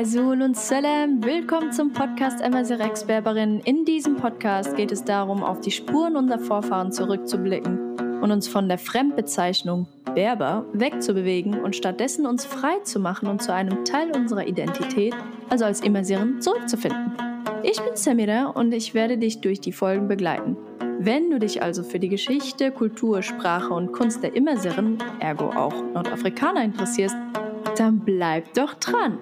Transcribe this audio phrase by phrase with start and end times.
[0.00, 2.78] Azul und Salam, willkommen zum Podcast Amazir
[3.08, 3.58] Berberin.
[3.64, 8.68] In diesem Podcast geht es darum, auf die Spuren unserer Vorfahren zurückzublicken und uns von
[8.68, 14.46] der Fremdbezeichnung Berber wegzubewegen und stattdessen uns frei zu machen und zu einem Teil unserer
[14.46, 15.16] Identität,
[15.48, 17.14] also als Immersieren, zurückzufinden.
[17.64, 20.56] Ich bin Samira und ich werde dich durch die Folgen begleiten.
[21.00, 25.74] Wenn du dich also für die Geschichte, Kultur, Sprache und Kunst der Immersiren, ergo auch
[25.92, 27.16] Nordafrikaner interessierst,
[27.76, 29.18] dann bleib doch dran.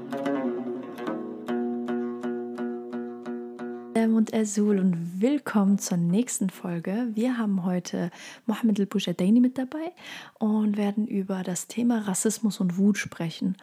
[4.27, 7.07] Und Azul und willkommen zur nächsten Folge.
[7.15, 8.11] Wir haben heute
[8.47, 9.93] Mohamed El-Bouchadaini mit dabei
[10.41, 13.57] und werden über das Thema Rassismus und Wut sprechen.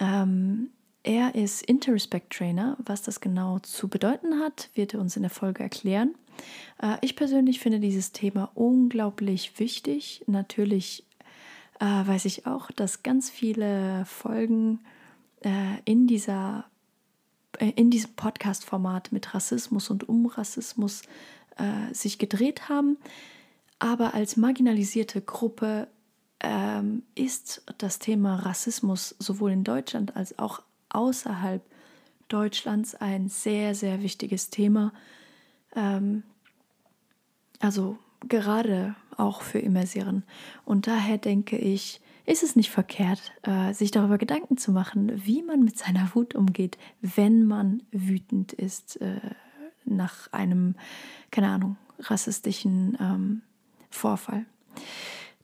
[0.00, 0.68] Ähm,
[1.04, 2.76] er ist Interrespect Trainer.
[2.84, 6.14] Was das genau zu bedeuten hat, wird er uns in der Folge erklären.
[6.82, 10.22] Äh, ich persönlich finde dieses Thema unglaublich wichtig.
[10.26, 11.06] Natürlich
[11.80, 14.80] äh, weiß ich auch, dass ganz viele Folgen
[15.40, 16.66] äh, in dieser
[17.58, 21.02] in diesem Podcast-Format mit Rassismus und um Rassismus
[21.56, 22.96] äh, sich gedreht haben.
[23.78, 25.88] Aber als marginalisierte Gruppe
[26.40, 31.62] ähm, ist das Thema Rassismus sowohl in Deutschland als auch außerhalb
[32.28, 34.92] Deutschlands ein sehr, sehr wichtiges Thema.
[35.74, 36.22] Ähm,
[37.60, 40.24] also gerade auch für Immersieren.
[40.64, 45.41] Und daher denke ich, ist es nicht verkehrt, äh, sich darüber Gedanken zu machen, wie
[45.41, 49.19] man mit seiner Wut umgeht, wenn man wütend ist äh,
[49.85, 50.75] nach einem,
[51.31, 53.41] keine Ahnung, rassistischen ähm,
[53.89, 54.45] Vorfall.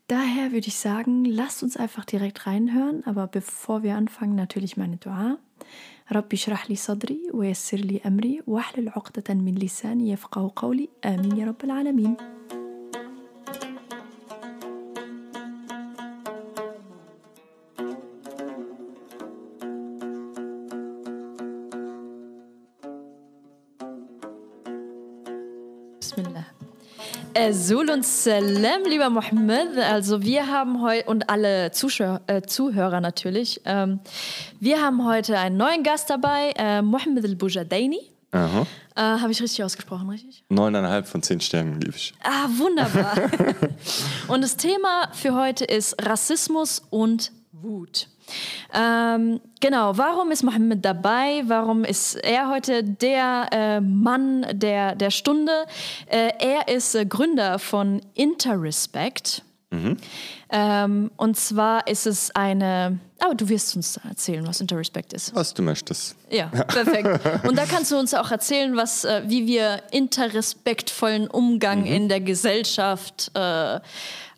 [0.08, 4.98] Daher würde ich sagen, lasst uns einfach direkt reinhören, aber bevor wir anfangen, natürlich meine
[4.98, 5.40] Dua.
[6.12, 11.46] ربي اشرح لي صدري ويسر لي أمري واحلل عقدة من لساني يفقه قولي آمين يا
[11.46, 12.18] رب العالمين
[27.53, 29.79] Sul und Salam, lieber Mohammed.
[29.79, 34.01] Also wir haben heute, und alle Zuschauer, äh, Zuhörer natürlich, ähm,
[34.59, 38.01] wir haben heute einen neuen Gast dabei, äh, Mohammed al-Bujadaini.
[38.97, 40.45] Äh, Habe ich richtig ausgesprochen, richtig?
[40.49, 42.13] Neuneinhalb von zehn Sternen, liebe ich.
[42.23, 43.15] Ah, wunderbar.
[44.29, 47.33] und das Thema für heute ist Rassismus und
[47.63, 48.09] Wut.
[48.73, 51.43] Ähm, genau, warum ist Mohammed dabei?
[51.47, 55.53] Warum ist er heute der äh, Mann der, der Stunde?
[56.07, 59.43] Äh, er ist äh, Gründer von Interrespect.
[59.71, 59.97] Mhm.
[60.51, 62.99] Ähm, und zwar ist es eine.
[63.21, 65.35] Aber du wirst uns erzählen, was Interrespect ist.
[65.35, 66.17] Was du möchtest.
[66.31, 67.47] Ja, perfekt.
[67.47, 71.87] Und da kannst du uns auch erzählen, was, äh, wie wir interrespektvollen Umgang mhm.
[71.87, 73.79] in der Gesellschaft, äh,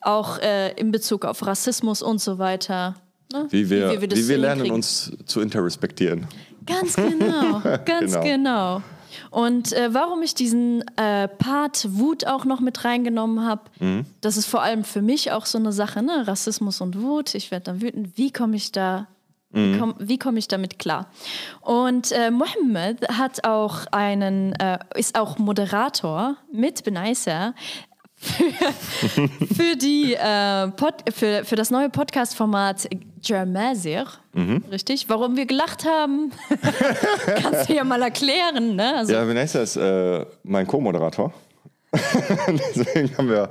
[0.03, 2.97] auch äh, in Bezug auf Rassismus und so weiter,
[3.33, 3.47] Ne?
[3.51, 6.27] Wie, wir, wie, wir, wie wir lernen, uns zu interrespektieren.
[6.67, 8.23] Ganz genau, ganz genau.
[8.23, 8.83] genau.
[9.31, 14.07] Und äh, warum ich diesen äh, Part Wut auch noch mit reingenommen habe, mhm.
[14.21, 16.27] das ist vor allem für mich auch so eine Sache, ne?
[16.27, 17.35] Rassismus und Wut.
[17.35, 18.17] Ich werde dann wütend.
[18.17, 19.09] Wie komme ich da
[19.53, 19.79] wie mhm.
[19.79, 21.11] komme komm ich damit klar?
[21.61, 27.55] Und äh, Mohammed hat auch einen, äh, ist auch Moderator mit Benaisa
[28.17, 28.45] für,
[29.55, 32.89] für, die, äh, Pod, für, für das neue Podcast-Format
[33.23, 34.65] Germazir, mhm.
[34.71, 35.09] richtig?
[35.09, 36.33] Warum wir gelacht haben,
[37.43, 38.77] kannst du ja mal erklären.
[38.77, 38.97] Ne?
[38.97, 41.33] Also, ja, Vanessa ist äh, mein Co-Moderator.
[41.95, 43.51] Deswegen haben wir,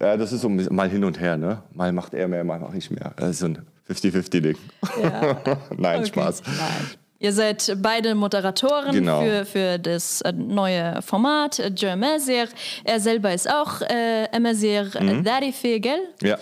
[0.00, 1.62] ja, das ist so mal hin und her, ne?
[1.72, 3.12] Mal macht er mehr, mal mache ich mehr.
[3.16, 4.56] Das ist so ein 50-50-Ding.
[5.00, 5.40] Ja.
[5.76, 6.08] Nein, okay.
[6.08, 6.42] Spaß.
[6.46, 6.90] Nein.
[7.22, 9.20] Ihr seid beide Moderatoren genau.
[9.20, 12.48] für, für das äh, neue Format, äh, Jermazir.
[12.82, 15.22] Er selber ist auch äh, Emazir mhm.
[15.22, 16.00] Darife, gell?
[16.22, 16.38] Ja.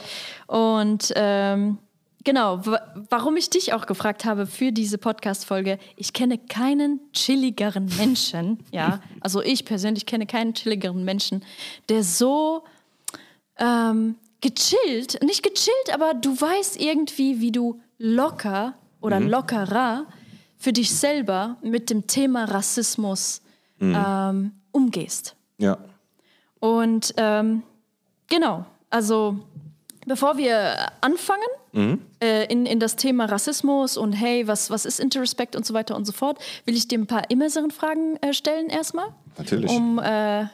[0.46, 1.78] Und ähm,
[2.24, 2.62] genau,
[3.10, 9.00] warum ich dich auch gefragt habe für diese Podcast-Folge, ich kenne keinen chilligeren Menschen, ja,
[9.20, 11.44] also ich persönlich kenne keinen chilligeren Menschen,
[11.88, 12.64] der so
[13.58, 19.28] ähm, gechillt, nicht gechillt, aber du weißt irgendwie, wie du locker oder mhm.
[19.28, 20.06] lockerer
[20.56, 23.42] für dich selber mit dem Thema Rassismus
[23.78, 23.96] mhm.
[23.96, 25.36] ähm, umgehst.
[25.58, 25.78] Ja.
[26.60, 27.62] Und ähm,
[28.28, 29.38] genau, also
[30.08, 32.00] bevor wir anfangen mhm.
[32.20, 35.96] äh, in, in das Thema Rassismus und hey, was, was ist Interrespect und so weiter
[35.96, 39.08] und so fort, will ich dir ein paar immerseren Fragen äh, stellen erstmal.
[39.36, 39.70] Natürlich.
[39.70, 40.46] Um äh,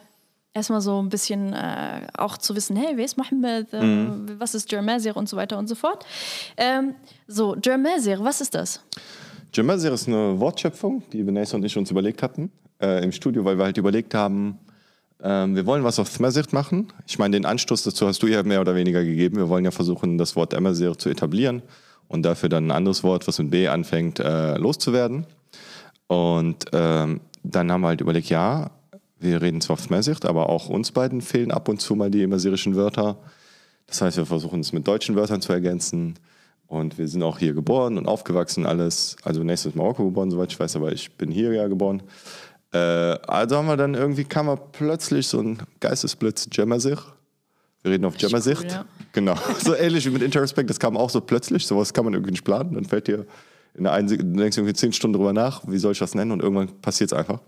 [0.52, 4.36] erstmal so ein bisschen äh, auch zu wissen, hey, wer ist Mohammed, äh, mhm.
[4.38, 6.04] was ist Jermazir und so weiter und so fort.
[6.56, 6.94] Ähm,
[7.26, 8.80] so, Jermazir, was ist das?
[9.52, 12.50] Jamazir ist eine Wortschöpfung, die Vanessa und ich uns überlegt hatten
[12.80, 14.58] äh, im Studio, weil wir halt überlegt haben,
[15.20, 16.92] äh, wir wollen was auf Thmazir machen.
[17.06, 19.36] Ich meine, den Anstoß dazu hast du ja mehr oder weniger gegeben.
[19.36, 21.62] Wir wollen ja versuchen, das Wort Amazir zu etablieren
[22.08, 25.26] und dafür dann ein anderes Wort, was mit B anfängt, äh, loszuwerden.
[26.06, 28.70] Und ähm, dann haben wir halt überlegt, ja,
[29.18, 32.22] wir reden zwar auf Smersicht, aber auch uns beiden fehlen ab und zu mal die
[32.22, 33.16] immersirischen Wörter.
[33.86, 36.14] Das heißt, wir versuchen es mit deutschen Wörtern zu ergänzen.
[36.66, 39.16] Und wir sind auch hier geboren und aufgewachsen, alles.
[39.22, 42.02] Also nächstes Marokko geboren, soweit ich weiß, aber ich bin hier ja geboren.
[42.74, 42.78] Äh,
[43.28, 46.98] also haben wir dann irgendwie, kam wir plötzlich so ein Geistesblitz, Jemmersich.
[47.82, 48.64] Wir reden auf Jemmersicht.
[48.64, 48.84] Cool, ja.
[49.12, 49.34] Genau.
[49.60, 51.66] So ähnlich wie mit Interrespect, das kam auch so plötzlich.
[51.66, 52.74] Sowas kann man irgendwie nicht planen.
[52.74, 53.26] Dann fällt dir
[53.74, 56.32] in der einen, du denkst irgendwie zehn Stunden drüber nach, wie soll ich das nennen?
[56.32, 57.40] Und irgendwann passiert es einfach.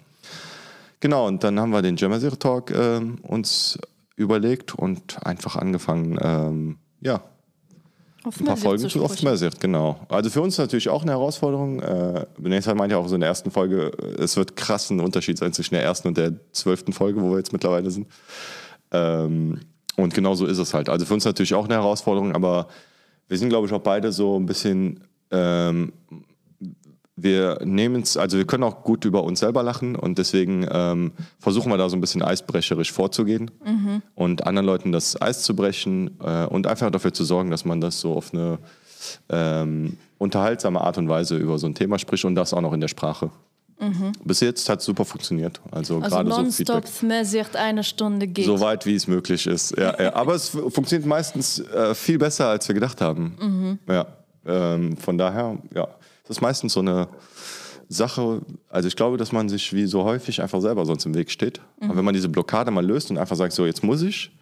[1.01, 3.79] Genau, und dann haben wir den Jemmersich Talk äh, uns
[4.17, 7.23] überlegt und einfach angefangen, ähm, ja,
[8.27, 10.01] auf ein paar Folgen zu oft mehr Sicht, genau.
[10.09, 11.81] Also für uns natürlich auch eine Herausforderung.
[11.81, 15.53] Äh, Benessa meinte ja auch so in der ersten Folge, es wird krassen Unterschied sein
[15.53, 18.09] zwischen der ersten und der zwölften Folge, wo wir jetzt mittlerweile sind.
[18.91, 19.61] Ähm,
[19.97, 20.89] und genau so ist es halt.
[20.89, 22.69] Also für uns natürlich auch eine Herausforderung, aber
[23.29, 25.01] wir sind, glaube ich, auch beide so ein bisschen
[25.31, 25.93] ähm,
[27.17, 31.13] wir nehmen es, also wir können auch gut über uns selber lachen und deswegen ähm,
[31.39, 34.03] versuchen wir da so ein bisschen eisbrecherisch vorzugehen mhm.
[34.15, 37.81] und anderen Leuten das Eis zu brechen äh, und einfach dafür zu sorgen, dass man
[37.81, 38.59] das so auf eine
[39.31, 42.81] ähm, unterhaltsame Art und Weise über so ein Thema spricht und das auch noch in
[42.81, 43.31] der Sprache.
[43.79, 44.13] Mhm.
[44.25, 45.61] Bis jetzt hat es super funktioniert.
[45.71, 47.57] Also, also gerade nonstop so Feedback.
[47.61, 48.47] eine Stunde geht.
[48.47, 49.77] So weit, wie es möglich ist.
[49.77, 50.15] Ja, ja.
[50.15, 53.37] Aber es funktioniert meistens äh, viel besser, als wir gedacht haben.
[53.41, 53.79] Mhm.
[53.93, 54.07] Ja.
[54.47, 55.89] Ähm, von daher, ja.
[56.27, 57.09] Das ist meistens so eine
[57.89, 61.31] Sache, also ich glaube, dass man sich wie so häufig einfach selber sonst im Weg
[61.31, 61.61] steht.
[61.81, 61.91] Mhm.
[61.91, 64.33] Aber wenn man diese Blockade mal löst und einfach sagt, so jetzt muss ich,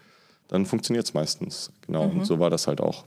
[0.48, 1.70] dann funktioniert es meistens.
[1.86, 2.20] Genau, mhm.
[2.20, 3.04] und so war das halt auch.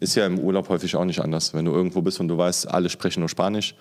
[0.00, 1.54] Ist ja im Urlaub häufig auch nicht anders.
[1.54, 3.74] Wenn du irgendwo bist und du weißt, alle sprechen nur Spanisch,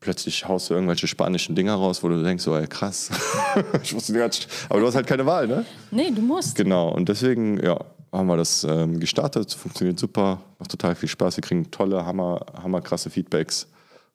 [0.00, 3.10] plötzlich haust du irgendwelche spanischen Dinger raus, wo du denkst, so, ey, krass.
[3.82, 4.46] ich wusste nicht.
[4.68, 5.64] Aber du hast halt keine Wahl, ne?
[5.90, 6.54] Nee, du musst.
[6.56, 7.78] Genau, und deswegen, ja,
[8.16, 9.52] haben wir das ähm, gestartet.
[9.52, 11.36] Funktioniert super, macht total viel Spaß.
[11.36, 13.68] Wir kriegen tolle, hammer, hammer krasse Feedbacks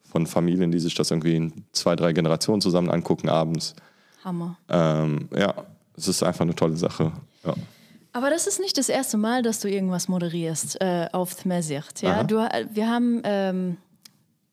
[0.09, 3.75] von Familien, die sich das irgendwie in zwei, drei Generationen zusammen angucken abends.
[4.23, 4.57] Hammer.
[4.69, 5.53] Ähm, ja,
[5.95, 7.11] es ist einfach eine tolle Sache.
[7.45, 7.53] Ja.
[8.11, 12.01] Aber das ist nicht das erste Mal, dass du irgendwas moderierst äh, auf Tmesicht.
[12.01, 12.23] Ja?
[12.23, 13.77] Du, wir haben ähm,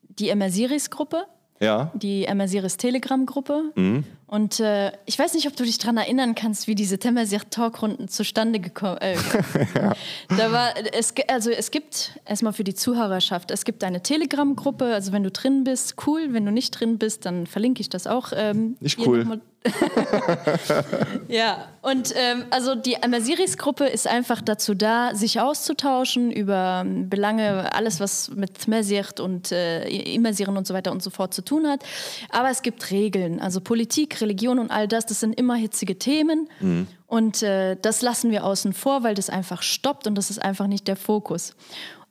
[0.09, 1.25] die Emersiris-Gruppe
[1.59, 1.91] ja.
[1.93, 3.71] die Emmersiris Telegram-Gruppe.
[3.75, 4.03] Mhm.
[4.27, 8.09] Und äh, ich weiß nicht, ob du dich daran erinnern kannst, wie diese Temmersir Talkrunden
[8.09, 9.15] zustande gekommen äh,
[9.75, 9.93] ja.
[10.27, 15.13] Da war es also es gibt erstmal für die Zuhörerschaft, es gibt eine Telegram-Gruppe, also
[15.13, 18.33] wenn du drin bist, cool, wenn du nicht drin bist, dann verlinke ich das auch.
[18.35, 19.39] Ähm, nicht cool.
[21.27, 27.73] ja, und ähm, also die Amasiris-Gruppe ist einfach dazu da, sich auszutauschen über ähm, Belange,
[27.73, 31.67] alles, was mit Mesirt und äh, Immersieren und so weiter und so fort zu tun
[31.67, 31.83] hat.
[32.29, 36.49] Aber es gibt Regeln, also Politik, Religion und all das, das sind immer hitzige Themen.
[36.59, 36.87] Mhm.
[37.07, 40.67] Und äh, das lassen wir außen vor, weil das einfach stoppt und das ist einfach
[40.67, 41.55] nicht der Fokus.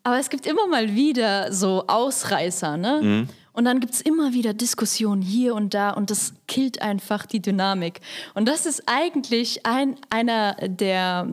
[0.03, 3.01] Aber es gibt immer mal wieder so Ausreißer, ne?
[3.03, 3.29] Mhm.
[3.57, 7.41] Und dann gibt es immer wieder Diskussionen hier und da und das killt einfach die
[7.41, 8.01] Dynamik.
[8.35, 11.27] Und das ist eigentlich ein, einer, der,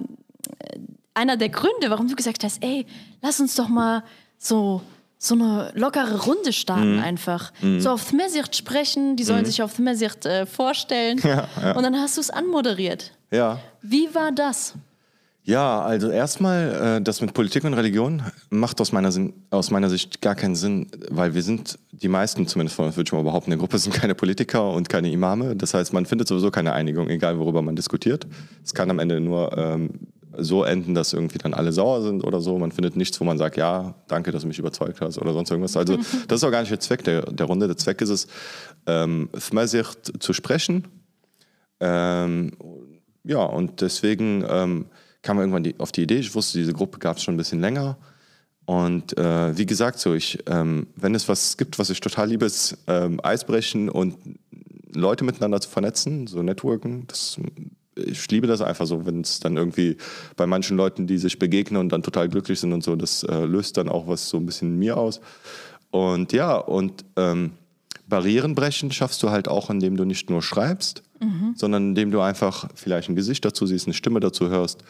[0.60, 0.80] äh,
[1.14, 2.86] einer der Gründe, warum du gesagt hast, ey,
[3.22, 4.04] lass uns doch mal
[4.38, 4.82] so
[5.24, 7.04] so eine lockere Runde starten mhm.
[7.04, 7.54] einfach.
[7.62, 7.80] Mhm.
[7.80, 9.46] So auf Thmesirt sprechen, die sollen mhm.
[9.46, 11.20] sich auf Thmesirt äh, vorstellen.
[11.24, 11.72] Ja, ja.
[11.76, 13.12] Und dann hast du es anmoderiert.
[13.32, 13.60] Ja.
[13.82, 14.74] Wie war das?
[15.46, 19.90] Ja, also erstmal, äh, das mit Politik und Religion macht aus meiner, Sinn, aus meiner
[19.90, 23.24] Sicht gar keinen Sinn, weil wir sind, die meisten zumindest von uns, würde ich mal
[23.24, 25.58] behaupten, in der Gruppe sind keine Politiker und keine Imame.
[25.58, 28.26] Das heißt, man findet sowieso keine Einigung, egal worüber man diskutiert.
[28.64, 29.90] Es kann am Ende nur ähm,
[30.38, 32.58] so enden, dass irgendwie dann alle sauer sind oder so.
[32.58, 35.52] Man findet nichts, wo man sagt, ja, danke, dass du mich überzeugt hast oder sonst
[35.52, 35.76] irgendwas.
[35.76, 35.98] Also
[36.30, 37.68] das ist auch gar nicht der Zweck der, der Runde.
[37.68, 38.28] Der Zweck ist es,
[38.88, 39.30] ähm,
[40.20, 40.88] zu sprechen.
[41.82, 42.54] Ähm,
[43.26, 44.46] ja, und deswegen...
[44.48, 44.86] Ähm,
[45.24, 47.62] kam irgendwann die, auf die Idee, ich wusste, diese Gruppe gab es schon ein bisschen
[47.62, 47.98] länger.
[48.66, 52.46] Und äh, wie gesagt, so ich, ähm, wenn es was gibt, was ich total liebe,
[52.46, 54.16] ist ähm, Eisbrechen und
[54.94, 57.06] Leute miteinander zu vernetzen, so Networken.
[57.08, 57.40] Das,
[57.96, 59.98] ich liebe das einfach so, wenn es dann irgendwie
[60.38, 63.46] bei manchen Leuten, die sich begegnen und dann total glücklich sind und so, das äh,
[63.46, 65.20] löst dann auch was so ein bisschen in mir aus.
[65.92, 67.52] Und ja, und ähm,
[68.08, 71.54] Barrieren brechen schaffst du halt auch, indem du nicht nur schreibst, mhm.
[71.56, 74.84] sondern indem du einfach vielleicht ein Gesicht dazu siehst, eine Stimme dazu hörst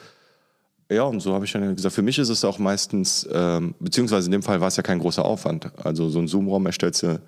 [0.89, 4.27] ja, und so habe ich dann gesagt, für mich ist es auch meistens, ähm, beziehungsweise
[4.27, 5.71] in dem Fall war es ja kein großer Aufwand.
[5.83, 7.19] Also so ein Zoom-Raum erstellst du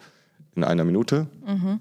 [0.56, 1.80] in einer Minute mhm.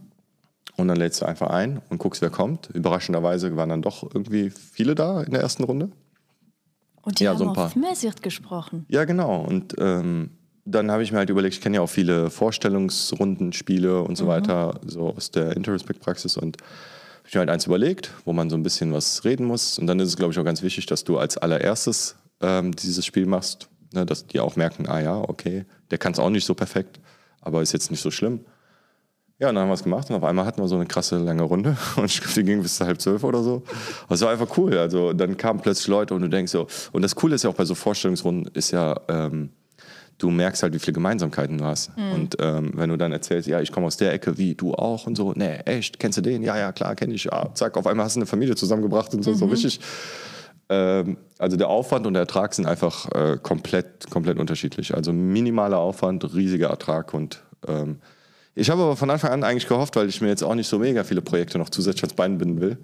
[0.76, 2.70] und dann lädst du einfach ein und guckst, wer kommt.
[2.70, 5.90] Überraschenderweise waren dann doch irgendwie viele da in der ersten Runde.
[7.02, 7.66] Und die ja, haben so ein paar.
[7.66, 8.86] auf Messiert gesprochen.
[8.88, 9.42] Ja, genau.
[9.42, 10.30] Und ähm,
[10.64, 14.24] dann habe ich mir halt überlegt, ich kenne ja auch viele Vorstellungsrunden, Spiele und so
[14.24, 14.28] mhm.
[14.28, 16.56] weiter, so aus der Interrespect-Praxis und
[17.24, 19.78] habe ich mir halt eins überlegt, wo man so ein bisschen was reden muss.
[19.78, 23.06] Und dann ist es, glaube ich, auch ganz wichtig, dass du als allererstes ähm, dieses
[23.06, 26.44] Spiel machst, ne, dass die auch merken, ah ja, okay, der kann es auch nicht
[26.44, 27.00] so perfekt,
[27.40, 28.40] aber ist jetzt nicht so schlimm.
[29.38, 31.16] Ja, und dann haben wir es gemacht und auf einmal hatten wir so eine krasse
[31.16, 33.62] lange Runde und ich glaube, die ging bis halb zwölf oder so.
[34.10, 34.76] Das war einfach cool.
[34.76, 37.54] Also dann kamen plötzlich Leute und du denkst so, und das Coole ist ja auch
[37.54, 39.48] bei so Vorstellungsrunden, ist ja, ähm,
[40.18, 41.96] du merkst halt, wie viele Gemeinsamkeiten du hast.
[41.96, 42.12] Mhm.
[42.12, 45.06] Und ähm, wenn du dann erzählst, ja, ich komme aus der Ecke, wie, du auch
[45.06, 46.42] und so, nee, echt, kennst du den?
[46.42, 47.24] Ja, ja, klar, kenne ich.
[47.24, 49.36] Ja, zack, auf einmal hast du eine Familie zusammengebracht und so, mhm.
[49.36, 49.80] so richtig.
[50.68, 54.94] Ähm, also der Aufwand und der Ertrag sind einfach äh, komplett, komplett unterschiedlich.
[54.94, 57.98] Also minimaler Aufwand, riesiger Ertrag und ähm,
[58.56, 60.78] ich habe aber von Anfang an eigentlich gehofft, weil ich mir jetzt auch nicht so
[60.78, 62.78] mega viele Projekte noch zusätzlich ans Bein binden will,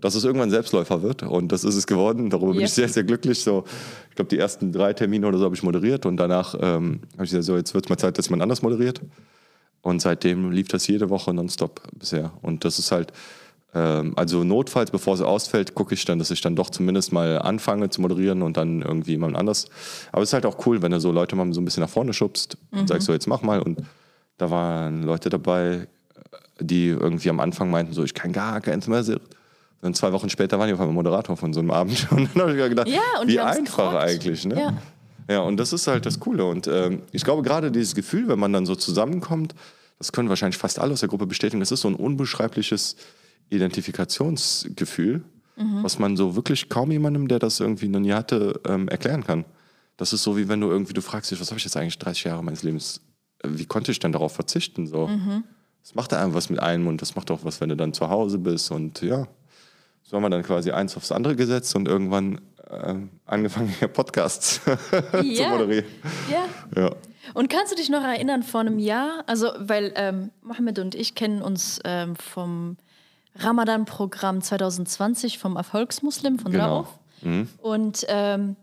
[0.00, 1.22] dass es irgendwann Selbstläufer wird.
[1.22, 2.30] Und das ist es geworden.
[2.30, 3.40] Darüber bin ich sehr, sehr glücklich.
[3.40, 3.64] So,
[4.10, 7.24] ich glaube, die ersten drei Termine oder so habe ich moderiert und danach ähm, habe
[7.24, 9.00] ich gesagt, so, jetzt wird es mal Zeit, dass man anders moderiert.
[9.82, 12.32] Und seitdem lief das jede Woche nonstop bisher.
[12.40, 13.12] Und das ist halt,
[13.74, 17.38] ähm, also notfalls, bevor sie ausfällt, gucke ich dann, dass ich dann doch zumindest mal
[17.40, 19.66] anfange zu moderieren und dann irgendwie jemand anders.
[20.12, 21.90] Aber es ist halt auch cool, wenn du so Leute mal so ein bisschen nach
[21.90, 22.80] vorne schubst mhm.
[22.80, 23.80] und sagst so, jetzt mach mal und
[24.38, 25.88] da waren Leute dabei,
[26.60, 29.04] die irgendwie am Anfang meinten, so, ich kann gar keins mehr.
[29.82, 32.06] Und zwei Wochen später waren die auf einmal Moderator von so einem Abend.
[32.10, 34.46] Und dann habe ich gedacht, ja, wie einfach eigentlich.
[34.46, 34.58] Ne?
[34.58, 34.78] Ja.
[35.28, 36.44] ja, und das ist halt das Coole.
[36.44, 39.54] Und ähm, ich glaube, gerade dieses Gefühl, wenn man dann so zusammenkommt,
[39.98, 42.96] das können wahrscheinlich fast alle aus der Gruppe bestätigen, das ist so ein unbeschreibliches
[43.50, 45.22] Identifikationsgefühl,
[45.56, 45.82] mhm.
[45.82, 49.44] was man so wirklich kaum jemandem, der das irgendwie noch nie hatte, ähm, erklären kann.
[49.96, 51.98] Das ist so, wie wenn du irgendwie, du fragst dich, was habe ich jetzt eigentlich
[51.98, 53.00] 30 Jahre meines Lebens
[53.44, 54.86] wie konnte ich denn darauf verzichten?
[54.86, 55.08] So.
[55.08, 55.44] Mhm.
[55.82, 58.08] Das macht einfach was mit einem und das macht auch was, wenn du dann zu
[58.08, 58.70] Hause bist.
[58.70, 59.26] Und ja,
[60.02, 62.40] so haben wir dann quasi eins aufs andere gesetzt und irgendwann
[62.70, 62.94] äh,
[63.26, 64.60] angefangen, hier Podcasts
[65.22, 65.44] ja.
[65.44, 65.86] zu moderieren.
[66.30, 66.82] Ja.
[66.82, 66.94] ja.
[67.34, 69.24] Und kannst du dich noch erinnern vor einem Jahr?
[69.26, 72.76] Also, weil ähm, Mohammed und ich kennen uns ähm, vom
[73.36, 76.78] Ramadan-Programm 2020 vom Erfolgsmuslim von genau.
[76.78, 76.98] Rauf.
[77.22, 77.48] Mhm.
[77.58, 78.56] Und ähm,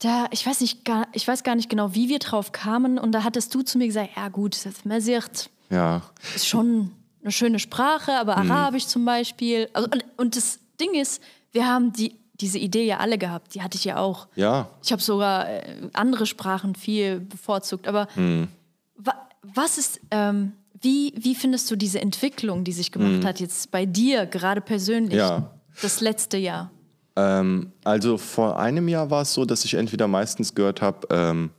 [0.00, 2.98] da, ich weiß nicht, gar, ich weiß gar nicht genau, wie wir drauf kamen.
[2.98, 6.02] Und da hattest du zu mir gesagt, ja gut, das Mesirt ja.
[6.34, 6.92] ist schon
[7.22, 8.50] eine schöne Sprache, aber mhm.
[8.50, 9.68] Arabisch zum Beispiel.
[9.72, 13.54] Also, und, und das Ding ist, wir haben die, diese Idee ja alle gehabt.
[13.54, 14.28] Die hatte ich ja auch.
[14.36, 14.68] Ja.
[14.82, 17.88] Ich habe sogar äh, andere Sprachen viel bevorzugt.
[17.88, 18.48] Aber mhm.
[18.96, 23.26] wa, was ist, ähm, wie, wie findest du diese Entwicklung, die sich gemacht mhm.
[23.26, 25.50] hat jetzt bei dir, gerade persönlich, ja.
[25.82, 26.70] das letzte Jahr?
[27.16, 31.50] Ähm, also vor einem Jahr war es so, dass ich entweder meistens gehört habe, ähm,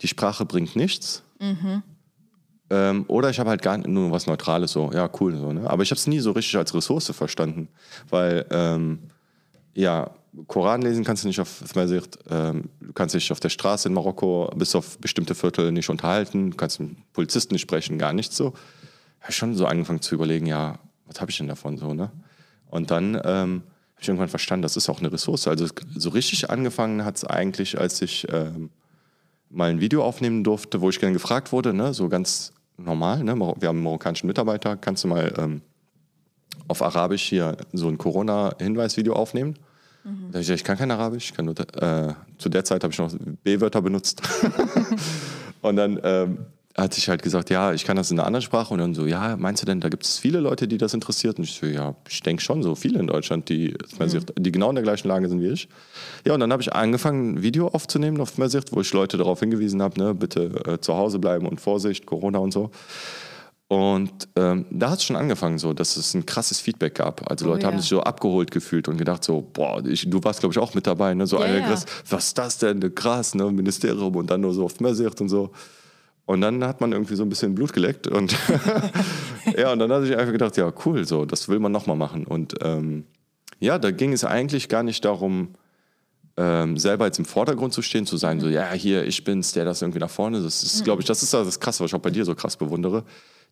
[0.00, 1.22] die Sprache bringt nichts.
[1.38, 1.82] Mhm.
[2.72, 5.36] Ähm, oder ich habe halt gar nur was Neutrales, so, ja, cool.
[5.36, 5.68] So, ne?
[5.68, 7.68] Aber ich habe es nie so richtig als Ressource verstanden.
[8.08, 9.00] Weil, ähm,
[9.74, 10.10] ja,
[10.46, 13.94] Koran lesen kannst du nicht auf Sicht, ähm, du kannst dich auf der Straße in
[13.94, 18.38] Marokko bis auf bestimmte Viertel nicht unterhalten, du kannst mit Polizisten nicht sprechen, gar nichts
[18.38, 18.54] so.
[19.18, 22.10] Ich habe schon so angefangen zu überlegen, ja, was habe ich denn davon so, ne?
[22.70, 23.64] Und dann ähm,
[24.00, 25.46] ich irgendwann verstanden, das ist auch eine Ressource.
[25.46, 28.70] Also so richtig angefangen hat es eigentlich, als ich ähm,
[29.50, 32.52] mal ein Video aufnehmen durfte, wo ich gerne gefragt wurde, ne, so ganz
[32.84, 35.62] normal, ne, wir haben einen marokkanischen Mitarbeiter, kannst du mal ähm,
[36.68, 39.56] auf Arabisch hier so ein Corona-Hinweisvideo aufnehmen?
[40.04, 40.32] Mhm.
[40.32, 42.98] Da ich, ich kann kein Arabisch, ich kann nur, äh, zu der Zeit habe ich
[42.98, 43.12] noch
[43.44, 44.22] B-Wörter benutzt.
[45.62, 46.38] und dann ähm,
[46.76, 48.72] hat sich halt gesagt, ja, ich kann das in einer anderen Sprache.
[48.72, 51.38] Und dann so, ja, meinst du denn, da gibt es viele Leute, die das interessiert?
[51.38, 54.24] Und ich so, ja, ich denke schon, so viele in Deutschland, die, mhm.
[54.38, 55.68] die genau in der gleichen Lage sind wie ich.
[56.24, 59.40] Ja, und dann habe ich angefangen, ein Video aufzunehmen auf Sicht, wo ich Leute darauf
[59.40, 62.70] hingewiesen habe, ne, bitte äh, zu Hause bleiben und Vorsicht, Corona und so.
[63.68, 67.30] Und ähm, da hat es schon angefangen, so, dass es ein krasses Feedback gab.
[67.30, 67.68] Also oh, Leute ja.
[67.68, 70.74] haben sich so abgeholt gefühlt und gedacht so, boah, ich, du warst glaube ich auch
[70.74, 71.26] mit dabei, ne?
[71.26, 71.82] So ja, ja.
[72.10, 73.50] was ist das denn, krass, ne?
[73.50, 75.52] Ministerium und dann nur so auf Sicht und so.
[76.24, 78.36] Und dann hat man irgendwie so ein bisschen Blut geleckt und
[79.56, 82.26] ja, und dann hatte ich einfach gedacht, ja, cool, so, das will man nochmal machen.
[82.26, 83.04] Und ähm,
[83.58, 85.50] ja, da ging es eigentlich gar nicht darum,
[86.36, 89.64] ähm, selber jetzt im Vordergrund zu stehen, zu sein, so, ja, hier, ich bin's, der
[89.64, 90.40] das irgendwie nach vorne.
[90.40, 92.56] Das ist, glaube ich, das ist das Krasse, was ich auch bei dir so krass
[92.56, 93.04] bewundere.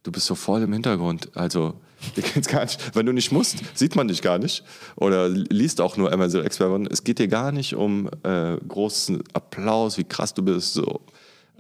[0.02, 1.28] Du bist so voll im Hintergrund.
[1.34, 1.74] Also,
[2.16, 2.96] dir geht's gar nicht.
[2.96, 4.64] Wenn du nicht musst, sieht man dich gar nicht.
[4.96, 6.90] Oder liest auch nur Amazon Expert.
[6.90, 10.72] Es geht dir gar nicht um äh, großen Applaus, wie krass du bist.
[10.72, 11.02] So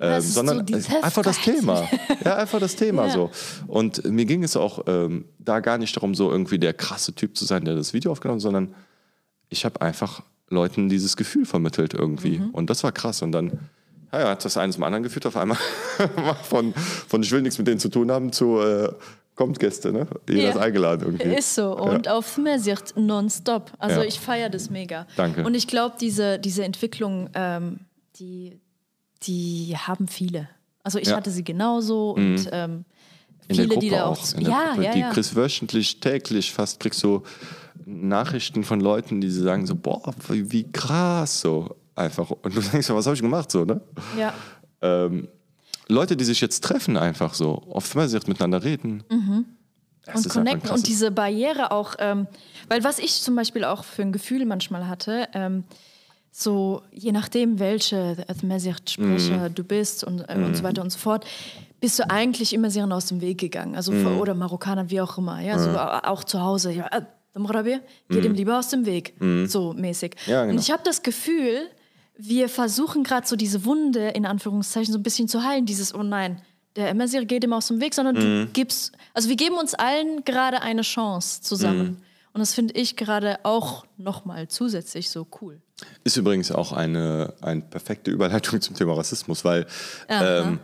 [0.00, 1.88] ähm, sondern so einfach das Thema.
[2.24, 3.12] Ja, einfach das Thema ja.
[3.12, 3.30] so.
[3.66, 7.36] Und mir ging es auch ähm, da gar nicht darum, so irgendwie der krasse Typ
[7.36, 8.74] zu sein, der das Video aufgenommen hat, sondern
[9.50, 12.38] ich habe einfach Leuten dieses Gefühl vermittelt irgendwie.
[12.38, 12.50] Mhm.
[12.50, 13.22] Und das war krass.
[13.22, 13.58] Und dann
[14.12, 15.58] ja, hat das eines zum anderen geführt auf einmal.
[16.42, 18.88] von, von ich will nichts mit denen zu tun haben zu äh,
[19.36, 20.06] kommt Gäste, ne?
[20.28, 20.50] Jeder ja.
[20.50, 21.34] ist eingeladen irgendwie.
[21.34, 21.76] Ist so.
[21.76, 22.16] Und ja.
[22.16, 23.72] auf Mesirt nonstop.
[23.78, 24.06] Also ja.
[24.06, 25.06] ich feiere das mega.
[25.16, 25.44] Danke.
[25.44, 27.80] Und ich glaube, diese, diese Entwicklung, ähm,
[28.16, 28.58] die
[29.24, 30.48] die haben viele.
[30.82, 31.16] Also ich ja.
[31.16, 32.48] hatte sie genauso und mhm.
[32.52, 32.84] ähm,
[33.50, 34.18] viele, die da auch.
[34.18, 35.10] auch ja, ja, die ja.
[35.10, 37.22] kriegst wöchentlich, täglich fast kriegst du
[37.84, 42.30] Nachrichten von Leuten, die sagen so, boah, wie, wie krass so einfach.
[42.30, 43.80] Und du denkst, was habe ich gemacht so, ne?
[44.18, 44.32] Ja.
[44.80, 45.28] Ähm,
[45.88, 49.02] Leute, die sich jetzt treffen, einfach so, oftmals miteinander reden.
[49.10, 49.44] Mhm.
[50.12, 52.26] Und connecten und diese Barriere auch, ähm,
[52.68, 55.64] weil was ich zum Beispiel auch für ein Gefühl manchmal hatte, ähm,
[56.30, 58.16] so je nachdem, welche
[58.88, 59.54] Sprecher mm.
[59.54, 60.44] du bist und, äh, mm.
[60.44, 60.66] und so mhm.
[60.66, 61.24] weiter und so fort,
[61.80, 63.74] bist du eigentlich immer sehr aus dem Weg gegangen.
[63.74, 64.18] Also mm.
[64.18, 65.40] oder Marokkaner, wie auch immer.
[65.40, 66.72] Ja, so, auch zu Hause.
[66.72, 67.02] Ja, äh,
[68.08, 69.14] geh dem lieber aus dem Weg.
[69.46, 70.16] So mäßig.
[70.26, 70.54] Ja, genau.
[70.54, 71.68] Und ich habe das Gefühl,
[72.16, 75.66] wir versuchen gerade so diese Wunde in Anführungszeichen so ein bisschen zu heilen.
[75.66, 76.42] Dieses, oh nein,
[76.76, 80.24] der Emmersir geht ihm aus dem Weg, sondern du gibst, also wir geben uns allen
[80.24, 82.02] gerade eine Chance zusammen.
[82.32, 85.60] Und das finde ich gerade auch nochmal zusätzlich so cool.
[86.04, 89.66] Ist übrigens auch eine, eine perfekte Überleitung zum Thema Rassismus, weil
[90.08, 90.58] ähm,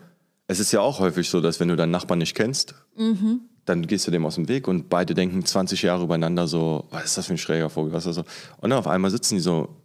[0.46, 3.40] es ist ja auch häufig so, dass wenn du deinen Nachbarn nicht kennst, mhm.
[3.64, 7.04] dann gehst du dem aus dem Weg und beide denken 20 Jahre übereinander so, was
[7.04, 8.54] ist das für ein schräger Vogel, was ist das so?
[8.60, 9.76] Und dann auf einmal sitzen die so,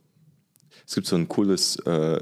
[0.86, 2.22] es gibt so ein cooles äh,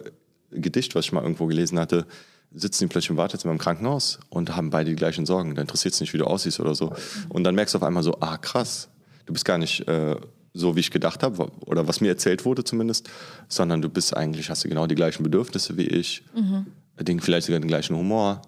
[0.51, 2.05] Gedicht, was ich mal irgendwo gelesen hatte,
[2.51, 5.55] sitzen die plötzlich im Wartezimmer im Krankenhaus und haben beide die gleichen Sorgen.
[5.55, 6.93] Da interessiert es nicht, wie du aussiehst oder so.
[7.29, 8.89] Und dann merkst du auf einmal so, ah krass,
[9.25, 10.15] du bist gar nicht äh,
[10.53, 13.09] so, wie ich gedacht habe, oder was mir erzählt wurde zumindest,
[13.47, 16.65] sondern du bist eigentlich, hast du genau die gleichen Bedürfnisse wie ich, mhm.
[17.21, 18.41] vielleicht sogar den gleichen Humor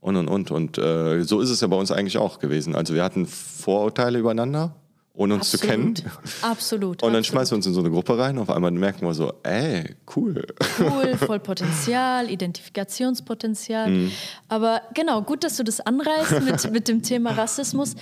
[0.00, 0.50] und und und.
[0.50, 2.74] Und äh, so ist es ja bei uns eigentlich auch gewesen.
[2.74, 4.74] Also wir hatten Vorurteile übereinander
[5.20, 5.60] ohne uns absolut.
[5.60, 5.94] zu kennen.
[6.40, 7.02] Absolut.
[7.02, 7.26] Und dann absolut.
[7.26, 10.46] schmeißen wir uns in so eine Gruppe rein auf einmal merken wir so, ey, cool.
[10.78, 13.90] Cool, voll Potenzial, Identifikationspotenzial.
[13.90, 14.12] Mhm.
[14.48, 17.96] Aber genau, gut, dass du das anreißt mit, mit dem Thema Rassismus.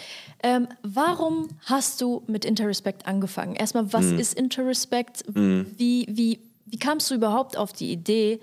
[0.45, 3.57] Ähm, warum hast du mit Interrespect angefangen?
[3.57, 4.21] Erstmal, was mhm.
[4.21, 5.25] ist Interrespect?
[5.35, 5.67] Mhm.
[5.77, 8.39] Wie, wie, wie kamst du überhaupt auf die Idee,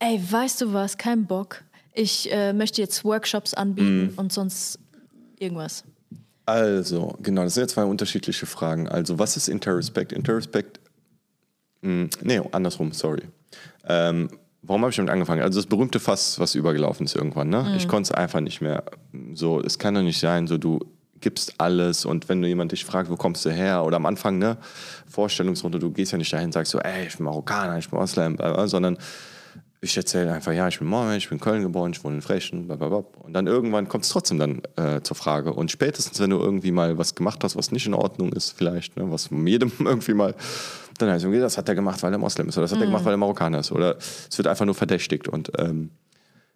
[0.00, 1.62] ey, weißt du was, kein Bock,
[1.94, 4.18] ich äh, möchte jetzt Workshops anbieten mhm.
[4.18, 4.78] und sonst
[5.38, 5.84] irgendwas?
[6.46, 8.88] Also, genau, das sind ja zwei unterschiedliche Fragen.
[8.88, 10.12] Also, was ist Interrespect?
[10.12, 10.80] Interrespect,
[11.82, 13.22] mh, hm, nee, andersrum, sorry.
[13.86, 14.28] Ähm,
[14.62, 15.42] warum habe ich damit angefangen?
[15.42, 17.62] Also, das berühmte Fass, was übergelaufen ist irgendwann, ne?
[17.62, 17.74] Mhm.
[17.76, 18.84] Ich konnte es einfach nicht mehr.
[19.34, 20.80] So, es kann doch nicht sein, so, du
[21.22, 23.84] gibst alles und wenn du jemand dich fragt, wo kommst du her?
[23.84, 24.58] Oder am Anfang, ne,
[25.06, 27.98] Vorstellungsrunde, du gehst ja nicht dahin und sagst so, ey, ich bin Marokkaner, ich bin
[27.98, 28.36] Moslem,
[28.66, 28.98] sondern
[29.84, 32.22] ich erzähle einfach, ja, ich bin Mohammed, ich bin in Köln geboren, ich wohne in
[32.22, 33.02] Frechen, blablabla.
[33.24, 35.52] Und dann irgendwann kommt es trotzdem dann äh, zur Frage.
[35.52, 38.96] Und spätestens, wenn du irgendwie mal was gemacht hast, was nicht in Ordnung ist, vielleicht,
[38.96, 40.36] ne, was jedem irgendwie mal,
[40.98, 42.84] dann heißt es, das hat er gemacht, weil er Moslem ist, oder das hat mhm.
[42.84, 45.26] er gemacht, weil er Marokkaner ist, oder es wird einfach nur verdächtigt.
[45.26, 45.90] Und ähm,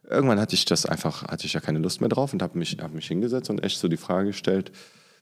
[0.09, 2.77] irgendwann hatte ich das einfach, hatte ich ja keine Lust mehr drauf und habe mich,
[2.81, 4.71] hab mich hingesetzt und echt so die Frage gestellt,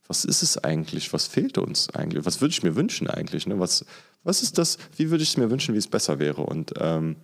[0.07, 1.15] was ist es eigentlich?
[1.15, 2.27] Was fehlt uns eigentlich?
[2.27, 3.47] Was würde ich mir wünschen eigentlich?
[3.47, 3.59] Ne?
[3.59, 3.87] Was,
[4.25, 4.77] was ist das?
[4.95, 6.43] Wie würde ich es mir wünschen, wie es besser wäre?
[6.43, 7.17] Und ähm,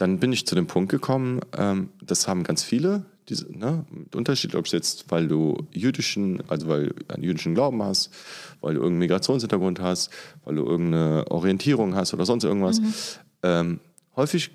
[0.00, 3.84] dann bin ich zu dem Punkt gekommen, ähm, das haben ganz viele, diese, ne,
[4.14, 8.10] Unterschied, ob es jetzt, weil du jüdischen, also weil einen jüdischen Glauben hast,
[8.62, 10.10] weil du irgendeinen Migrationshintergrund hast,
[10.44, 12.80] weil du irgendeine Orientierung hast oder sonst irgendwas.
[12.80, 12.94] Mhm.
[13.42, 13.80] Ähm,
[14.16, 14.50] häufig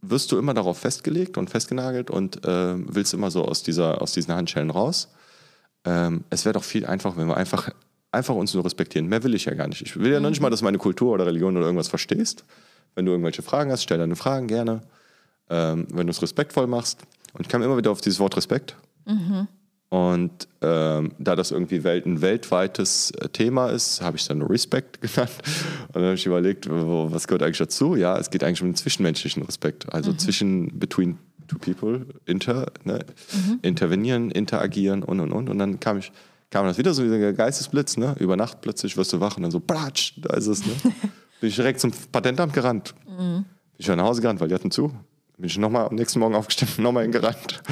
[0.00, 4.12] wirst du immer darauf festgelegt und festgenagelt und äh, willst immer so aus, dieser, aus
[4.12, 5.08] diesen Handschellen raus.
[5.84, 7.70] Ähm, es wäre doch viel einfacher, wenn wir einfach,
[8.12, 9.08] einfach uns nur respektieren.
[9.08, 9.82] Mehr will ich ja gar nicht.
[9.82, 10.22] Ich will ja mhm.
[10.22, 12.44] noch nicht mal, dass du meine Kultur oder Religion oder irgendwas verstehst.
[12.94, 14.82] Wenn du irgendwelche Fragen hast, stell deine Fragen gerne.
[15.48, 17.00] Ähm, wenn du es respektvoll machst.
[17.32, 18.76] Und ich kam immer wieder auf dieses Wort Respekt.
[19.06, 19.48] Mhm.
[19.90, 25.00] Und ähm, da das irgendwie Welt, ein weltweites äh, Thema ist, habe ich dann Respekt
[25.00, 25.32] genannt.
[25.88, 27.96] Und dann habe ich überlegt, was gehört eigentlich dazu?
[27.96, 29.92] Ja, es geht eigentlich um den zwischenmenschlichen Respekt.
[29.92, 30.18] Also mhm.
[30.18, 33.00] zwischen, between two people, inter, ne?
[33.32, 33.58] mhm.
[33.62, 35.48] intervenieren, interagieren und und und.
[35.48, 36.12] Und dann kam ich,
[36.50, 38.14] kam das wieder so wie ein Geistesblitz, ne?
[38.20, 40.72] Über Nacht plötzlich wirst du wach und dann so, platsch, da ist es, ne?
[41.40, 42.94] Bin ich direkt zum Patentamt gerannt.
[43.06, 43.44] Mhm.
[43.44, 43.44] Bin
[43.78, 44.88] ich nach Hause gerannt, weil die hatten zu.
[45.36, 47.62] Bin ich nochmal am nächsten Morgen aufgestanden, nochmal hingerannt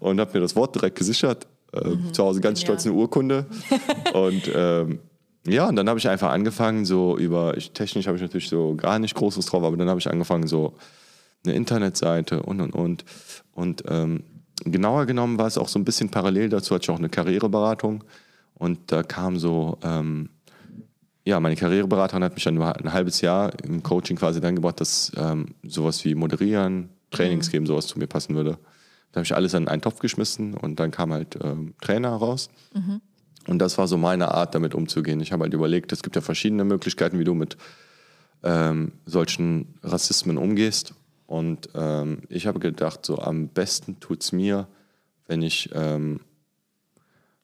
[0.00, 1.46] und habe mir das Wort direkt gesichert.
[1.72, 2.12] Äh, mhm.
[2.12, 3.46] Zu Hause ganz stolz eine Urkunde.
[4.12, 5.00] und ähm,
[5.46, 8.74] ja, und dann habe ich einfach angefangen, so über, ich, technisch habe ich natürlich so
[8.74, 10.74] gar nicht Großes drauf, aber dann habe ich angefangen, so
[11.44, 13.04] eine Internetseite und und und.
[13.52, 14.24] Und ähm,
[14.64, 18.04] genauer genommen war es auch so ein bisschen parallel dazu, hatte ich auch eine Karriereberatung.
[18.54, 20.30] Und da kam so ähm,
[21.26, 25.10] ja, meine Karriereberaterin hat mich dann ein halbes Jahr im Coaching quasi dann gebracht, dass
[25.16, 27.52] ähm, sowas wie Moderieren, Trainings mhm.
[27.52, 28.58] geben, sowas zu mir passen würde.
[29.10, 32.48] Da habe ich alles in einen Topf geschmissen und dann kam halt ähm, Trainer raus.
[32.74, 33.00] Mhm.
[33.48, 35.20] Und das war so meine Art, damit umzugehen.
[35.20, 37.56] Ich habe halt überlegt, es gibt ja verschiedene Möglichkeiten, wie du mit
[38.44, 40.94] ähm, solchen Rassismen umgehst.
[41.26, 44.68] Und ähm, ich habe gedacht, so am besten tut es mir,
[45.26, 46.20] wenn ich ähm,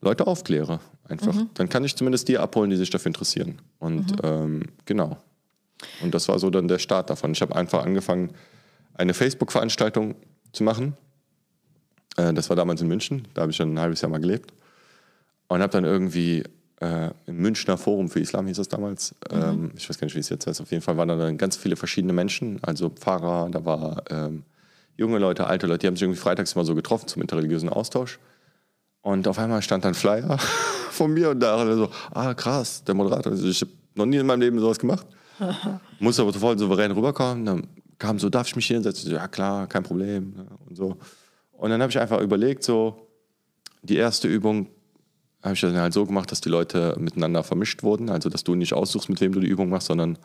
[0.01, 0.79] Leute aufkläre
[1.13, 1.35] einfach.
[1.35, 1.51] Mhm.
[1.55, 3.59] Dann kann ich zumindest die abholen, die sich dafür interessieren.
[3.79, 4.19] Und mhm.
[4.23, 5.19] ähm, genau.
[6.03, 7.33] Und das war so dann der Start davon.
[7.33, 8.31] Ich habe einfach angefangen,
[8.95, 10.15] eine Facebook-Veranstaltung
[10.53, 10.97] zu machen.
[12.17, 14.53] Äh, das war damals in München, da habe ich dann ein halbes Jahr mal gelebt.
[15.49, 16.45] Und habe dann irgendwie
[16.81, 19.15] äh, im Münchner Forum für Islam hieß es damals.
[19.31, 19.43] Mhm.
[19.43, 20.61] Ähm, ich weiß gar nicht, wie es jetzt heißt.
[20.61, 24.45] Auf jeden Fall waren da dann ganz viele verschiedene Menschen, also Pfarrer, da war ähm,
[24.97, 28.19] junge Leute, alte Leute, die haben sich irgendwie freitags mal so getroffen zum interreligiösen Austausch.
[29.03, 30.39] Und auf einmal stand dann Flyer
[30.91, 33.33] von mir und da so, ah krass, der Moderator.
[33.33, 35.07] Also ich habe noch nie in meinem Leben sowas gemacht.
[35.99, 37.45] Muss aber voll souverän rüberkommen.
[37.45, 37.67] Dann
[37.99, 39.11] kam so, darf ich mich hier hinsetzen?
[39.11, 40.35] So, ja klar, kein Problem.
[40.37, 40.97] Ne, und so.
[41.53, 43.09] Und dann habe ich einfach überlegt, so
[43.83, 44.69] die erste Übung
[45.43, 48.09] habe ich dann halt so gemacht, dass die Leute miteinander vermischt wurden.
[48.09, 50.19] Also dass du nicht aussuchst, mit wem du die Übung machst, sondern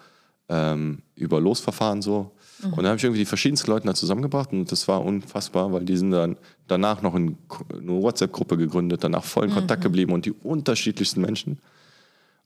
[0.49, 2.31] ähm, über Losverfahren so.
[2.61, 2.73] Mhm.
[2.73, 5.85] Und dann habe ich irgendwie die verschiedensten Leute da zusammengebracht und das war unfassbar, weil
[5.85, 7.37] die sind dann danach noch in
[7.71, 9.83] eine WhatsApp-Gruppe gegründet, danach voll in Kontakt mhm.
[9.83, 11.59] geblieben und die unterschiedlichsten Menschen.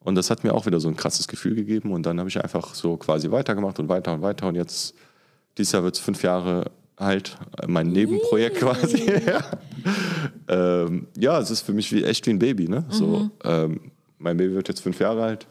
[0.03, 2.43] Und das hat mir auch wieder so ein krasses Gefühl gegeben und dann habe ich
[2.43, 4.95] einfach so quasi weitergemacht und weiter und weiter und jetzt,
[5.57, 9.11] dieses Jahr wird es fünf Jahre alt, mein Nebenprojekt quasi.
[9.25, 9.43] ja.
[10.47, 12.67] Ähm, ja, es ist für mich wie, echt wie ein Baby.
[12.67, 12.85] Ne?
[12.89, 13.31] So, mhm.
[13.43, 15.47] ähm, mein Baby wird jetzt fünf Jahre alt.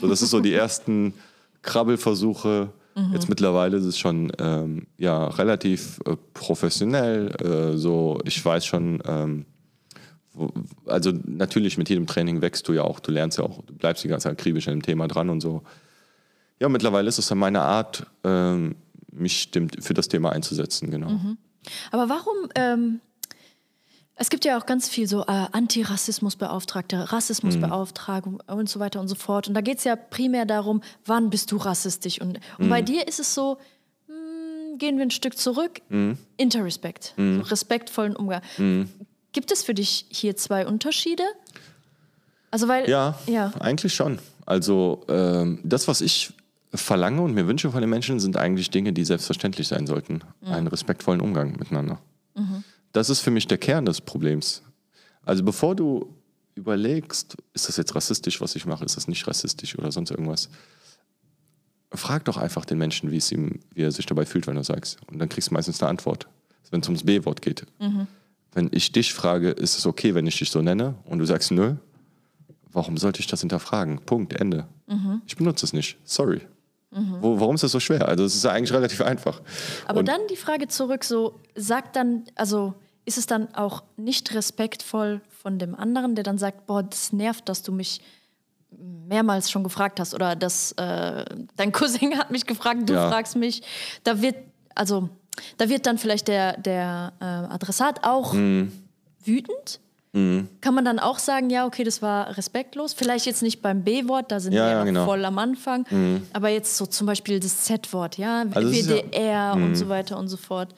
[0.00, 1.14] So, das ist so die ersten
[1.62, 2.70] Krabbelversuche.
[2.96, 3.12] Mhm.
[3.12, 7.30] Jetzt mittlerweile ist es schon ähm, ja, relativ äh, professionell.
[7.42, 9.44] Äh, so, ich weiß schon, ähm,
[10.32, 10.50] wo,
[10.86, 14.02] also natürlich mit jedem Training wächst du ja auch, du lernst ja auch, du bleibst
[14.02, 15.62] die ganze Zeit akribisch an dem Thema dran und so.
[16.58, 18.76] Ja, mittlerweile ist es dann meine Art, ähm,
[19.12, 21.10] mich für das Thema einzusetzen, genau.
[21.10, 21.36] Mhm.
[21.90, 23.00] Aber warum ähm,
[24.18, 28.54] es gibt ja auch ganz viel so äh, Antirassismusbeauftragte, Rassismusbeauftragung mhm.
[28.54, 29.46] und so weiter und so fort.
[29.46, 32.20] Und da geht es ja primär darum, wann bist du rassistisch.
[32.20, 32.70] Und, und mhm.
[32.70, 33.58] bei dir ist es so,
[34.08, 36.16] mh, hm, gehen wir ein Stück zurück, mhm.
[36.38, 37.42] Interrespect, mhm.
[37.42, 38.40] so respektvollen Umgang.
[38.56, 38.88] Mhm.
[39.32, 41.24] Gibt es für dich hier zwei Unterschiede?
[42.50, 43.52] Also weil, ja, ja.
[43.60, 44.18] eigentlich schon.
[44.46, 46.32] Also ähm, das, was ich
[46.72, 50.22] verlange und mir wünsche von den Menschen, sind eigentlich Dinge, die selbstverständlich sein sollten.
[50.40, 50.52] Mhm.
[50.52, 51.98] Einen respektvollen Umgang miteinander.
[52.34, 52.64] Mhm.
[52.96, 54.62] Das ist für mich der Kern des Problems.
[55.22, 56.14] Also bevor du
[56.54, 60.48] überlegst, ist das jetzt rassistisch, was ich mache, ist das nicht rassistisch oder sonst irgendwas,
[61.92, 64.64] frag doch einfach den Menschen, wie, es ihm, wie er sich dabei fühlt, wenn du
[64.64, 64.98] sagst.
[65.12, 66.26] Und dann kriegst du meistens eine Antwort,
[66.70, 67.66] wenn es ums B-Wort geht.
[67.78, 68.06] Mhm.
[68.52, 71.50] Wenn ich dich frage, ist es okay, wenn ich dich so nenne und du sagst
[71.50, 71.74] nö,
[72.72, 74.06] warum sollte ich das hinterfragen?
[74.06, 74.68] Punkt, Ende.
[74.86, 75.20] Mhm.
[75.26, 75.98] Ich benutze es nicht.
[76.04, 76.40] Sorry.
[76.92, 77.18] Mhm.
[77.20, 78.08] Wo, warum ist das so schwer?
[78.08, 79.42] Also es ist ja eigentlich relativ einfach.
[79.86, 82.74] Aber und dann die Frage zurück, so sagt dann, also
[83.06, 87.48] ist es dann auch nicht respektvoll von dem anderen, der dann sagt, boah, das nervt,
[87.48, 88.02] dass du mich
[89.08, 91.24] mehrmals schon gefragt hast oder dass äh,
[91.56, 93.08] dein Cousin hat mich gefragt, du ja.
[93.08, 93.62] fragst mich.
[94.04, 94.36] Da wird,
[94.74, 95.08] also,
[95.56, 98.72] da wird dann vielleicht der, der äh, Adressat auch mhm.
[99.24, 99.80] wütend.
[100.12, 100.48] Mhm.
[100.60, 102.94] Kann man dann auch sagen, ja, okay, das war respektlos.
[102.94, 105.04] Vielleicht jetzt nicht beim B-Wort, da sind ja, wir ja genau.
[105.04, 105.86] voll am Anfang.
[105.90, 106.22] Mhm.
[106.32, 109.74] Aber jetzt so zum Beispiel das Z-Wort, ja, also WDR und mhm.
[109.76, 110.74] so weiter und so fort.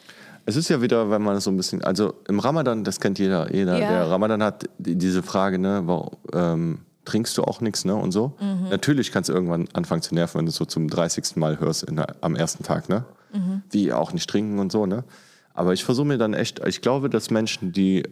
[0.48, 3.18] Es ist ja wieder, wenn man es so ein bisschen, also im Ramadan, das kennt
[3.18, 3.90] jeder, jeder, ja.
[3.90, 8.32] der Ramadan hat diese Frage, ne, warum, ähm, trinkst du auch nichts, ne, und so.
[8.40, 8.70] Mhm.
[8.70, 11.36] Natürlich kannst du irgendwann anfangen zu nerven, wenn du es so zum 30.
[11.36, 13.04] Mal hörst in, am ersten Tag, ne.
[13.34, 13.62] Mhm.
[13.70, 15.04] Wie auch nicht trinken und so, ne.
[15.52, 18.04] Aber ich versuche mir dann echt, ich glaube, dass Menschen, die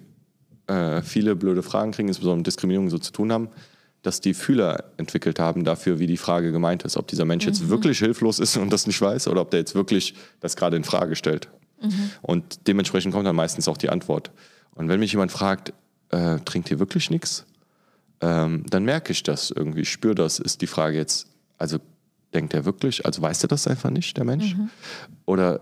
[0.66, 3.48] äh, viele blöde Fragen kriegen, insbesondere mit Diskriminierung so zu tun haben,
[4.02, 6.98] dass die Fühler entwickelt haben dafür, wie die Frage gemeint ist.
[6.98, 7.52] Ob dieser Mensch mhm.
[7.52, 10.76] jetzt wirklich hilflos ist und das nicht weiß oder ob der jetzt wirklich das gerade
[10.76, 11.48] in Frage stellt.
[11.80, 12.10] Mhm.
[12.22, 14.30] Und dementsprechend kommt dann meistens auch die Antwort.
[14.74, 15.72] Und wenn mich jemand fragt,
[16.10, 17.46] äh, trinkt ihr wirklich nichts?
[18.20, 20.38] Ähm, dann merke ich das irgendwie, ich spüre das.
[20.38, 21.78] Ist die Frage jetzt, also
[22.34, 24.54] denkt er wirklich, also weiß er das einfach nicht, der Mensch?
[24.54, 24.70] Mhm.
[25.24, 25.60] Oder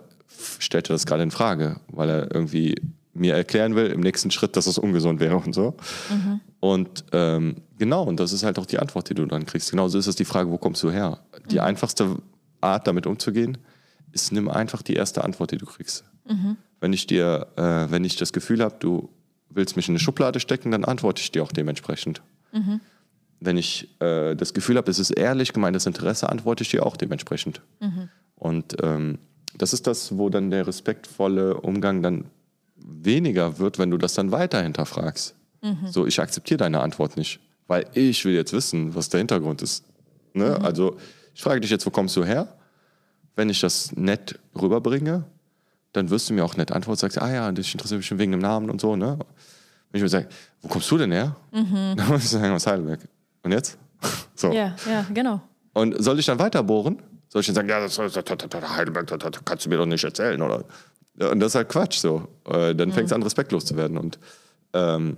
[0.58, 2.74] stellt er das gerade in Frage, weil er irgendwie
[3.14, 5.76] mir erklären will im nächsten Schritt, dass es ungesund wäre und so.
[6.10, 6.40] Mhm.
[6.60, 9.70] Und ähm, genau, und das ist halt auch die Antwort, die du dann kriegst.
[9.70, 11.20] Genauso ist es die Frage, wo kommst du her?
[11.50, 11.62] Die mhm.
[11.62, 12.16] einfachste
[12.60, 13.58] Art, damit umzugehen,
[14.14, 16.04] ist, nimm einfach die erste Antwort, die du kriegst.
[16.28, 16.56] Mhm.
[16.80, 19.10] Wenn ich dir, äh, wenn ich das Gefühl habe, du
[19.50, 22.22] willst mich in eine Schublade stecken, dann antworte ich dir auch dementsprechend.
[22.52, 22.80] Mhm.
[23.40, 26.96] Wenn ich äh, das Gefühl habe, es ist ehrlich gemeintes Interesse, antworte ich dir auch
[26.96, 27.60] dementsprechend.
[27.80, 28.08] Mhm.
[28.36, 29.18] Und ähm,
[29.56, 32.24] das ist das, wo dann der respektvolle Umgang dann
[32.76, 35.34] weniger wird, wenn du das dann weiter hinterfragst.
[35.62, 35.88] Mhm.
[35.90, 39.84] So, ich akzeptiere deine Antwort nicht, weil ich will jetzt wissen, was der Hintergrund ist.
[40.32, 40.56] Ne?
[40.58, 40.64] Mhm.
[40.64, 40.96] Also,
[41.34, 42.54] ich frage dich jetzt, wo kommst du her?
[43.36, 45.24] Wenn ich das nett rüberbringe,
[45.92, 48.32] dann wirst du mir auch nett antworten, sagst, ah ja, das interessiert mich schon wegen
[48.32, 49.18] dem Namen und so, ne?
[49.90, 50.28] Wenn ich mir sage,
[50.60, 51.36] wo kommst du denn her?
[51.52, 51.94] Mhm.
[51.96, 53.00] Dann muss ich sagen, aus Heidelberg.
[53.44, 53.78] Und jetzt?
[54.34, 54.52] so.
[54.52, 55.40] Ja, ja, genau.
[55.72, 57.00] Und soll ich dann weiter bohren?
[57.28, 60.04] Soll ich dann sagen, ja, das, das, das, Heidelberg, das, kannst du mir doch nicht
[60.04, 60.64] erzählen, oder?
[61.18, 62.28] Und das ist halt Quatsch, so.
[62.48, 63.16] Äh, dann fängt es mhm.
[63.16, 63.98] an, respektlos zu werden.
[63.98, 64.18] Und
[64.72, 65.16] ähm,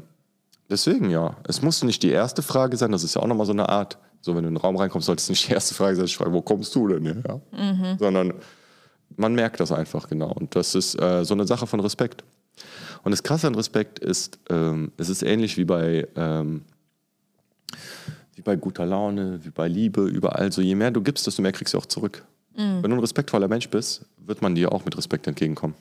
[0.69, 3.53] deswegen, ja, es muss nicht die erste Frage sein, das ist ja auch nochmal so
[3.53, 5.97] eine Art, so, wenn du in den Raum reinkommst, solltest du nicht die erste Frage
[5.97, 7.41] sein, wo kommst du denn her?
[7.53, 7.97] Mhm.
[7.99, 8.35] Sondern
[9.17, 10.33] man merkt das einfach genau.
[10.33, 12.25] Und das ist äh, so eine Sache von Respekt.
[13.05, 16.65] Und das Krasse an Respekt ist, ähm, es ist ähnlich wie bei, ähm,
[18.35, 20.51] wie bei guter Laune, wie bei Liebe, überall.
[20.51, 22.25] So, je mehr du gibst, desto mehr kriegst du auch zurück.
[22.81, 25.75] Wenn du ein respektvoller Mensch bist, wird man dir auch mit Respekt entgegenkommen.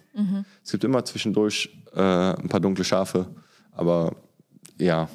[0.63, 3.27] Es gibt immer zwischendurch äh, ein paar dunkle Schafe,
[3.71, 4.13] aber
[4.77, 5.07] ja,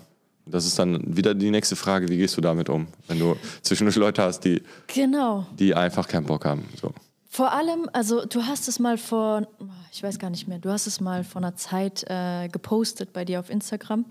[0.50, 3.96] das ist dann wieder die nächste Frage, wie gehst du damit um, wenn du zwischendurch
[3.96, 5.46] Leute hast, die, Genau.
[5.58, 6.64] die einfach keinen Bock haben.
[6.80, 6.92] So.
[7.28, 9.46] Vor allem, also du hast es mal vor,
[9.92, 13.24] ich weiß gar nicht mehr, du hast es mal vor einer Zeit äh, gepostet bei
[13.24, 14.04] dir auf Instagram.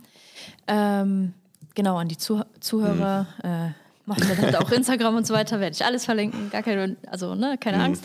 [0.68, 1.34] Ähm,
[1.76, 3.28] genau, an die Zuh Zuhörer.
[3.44, 3.70] Äh,
[4.06, 7.36] machen wir dann auch Instagram und so weiter, werde ich alles verlinken, gar keine, also
[7.36, 8.04] ne, keine Angst.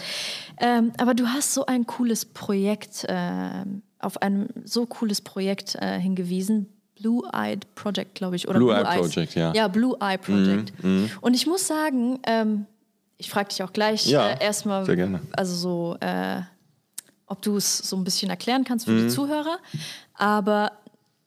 [0.58, 5.98] Ähm, aber du hast so ein cooles Projekt, ähm, auf ein so cooles Projekt äh,
[5.98, 6.68] hingewiesen.
[7.00, 8.46] Blue Eyed Project, glaube ich.
[8.48, 9.00] Oder Blue Eye Eyes.
[9.12, 9.50] Project, ja.
[9.50, 10.72] Mhm, Ja, Blue Eye Project.
[11.20, 12.66] Und ich muss sagen, ähm,
[13.18, 15.20] ich frage dich auch gleich Ja, äh, erstmal, sehr gerne.
[15.32, 16.40] also so, äh,
[17.26, 18.98] ob du es so ein bisschen erklären kannst für Mhm.
[18.98, 19.58] die Zuhörer.
[20.14, 20.72] Aber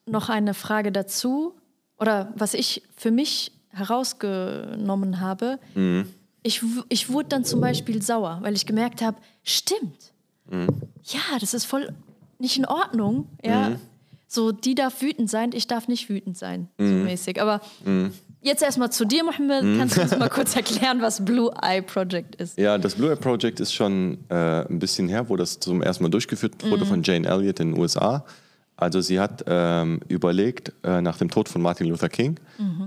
[0.05, 1.53] noch eine Frage dazu,
[1.99, 6.07] oder was ich für mich herausgenommen habe, Mhm.
[6.43, 10.13] ich, ich wurde dann zum Beispiel sauer, weil ich gemerkt habe, stimmt,
[10.49, 10.67] Mhm.
[11.03, 11.93] ja, das ist voll
[12.39, 13.69] nicht in Ordnung, ja.
[13.71, 13.79] Mhm.
[14.27, 17.03] So, die darf wütend sein, ich darf nicht wütend sein, so Mhm.
[17.05, 17.41] mäßig.
[17.41, 17.61] Aber
[18.41, 19.77] jetzt erstmal zu dir, Mohammed.
[19.77, 22.57] Kannst du uns mal kurz erklären, was Blue Eye Project ist?
[22.57, 26.03] Ja, das Blue Eye Project ist schon äh, ein bisschen her, wo das zum ersten
[26.03, 28.25] Mal durchgeführt wurde von Jane Elliott in den USA.
[28.75, 32.39] Also sie hat ähm, überlegt, äh, nach dem Tod von Martin Luther King,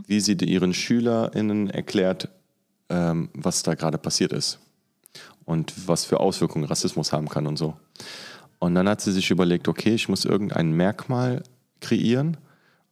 [0.06, 2.28] wie sie ihren SchülerInnen erklärt,
[2.90, 4.60] ähm, was da gerade passiert ist
[5.46, 7.74] und was für Auswirkungen Rassismus haben kann und so.
[8.60, 11.42] Und dann hat sie sich überlegt, okay, ich muss irgendein Merkmal
[11.80, 12.36] kreieren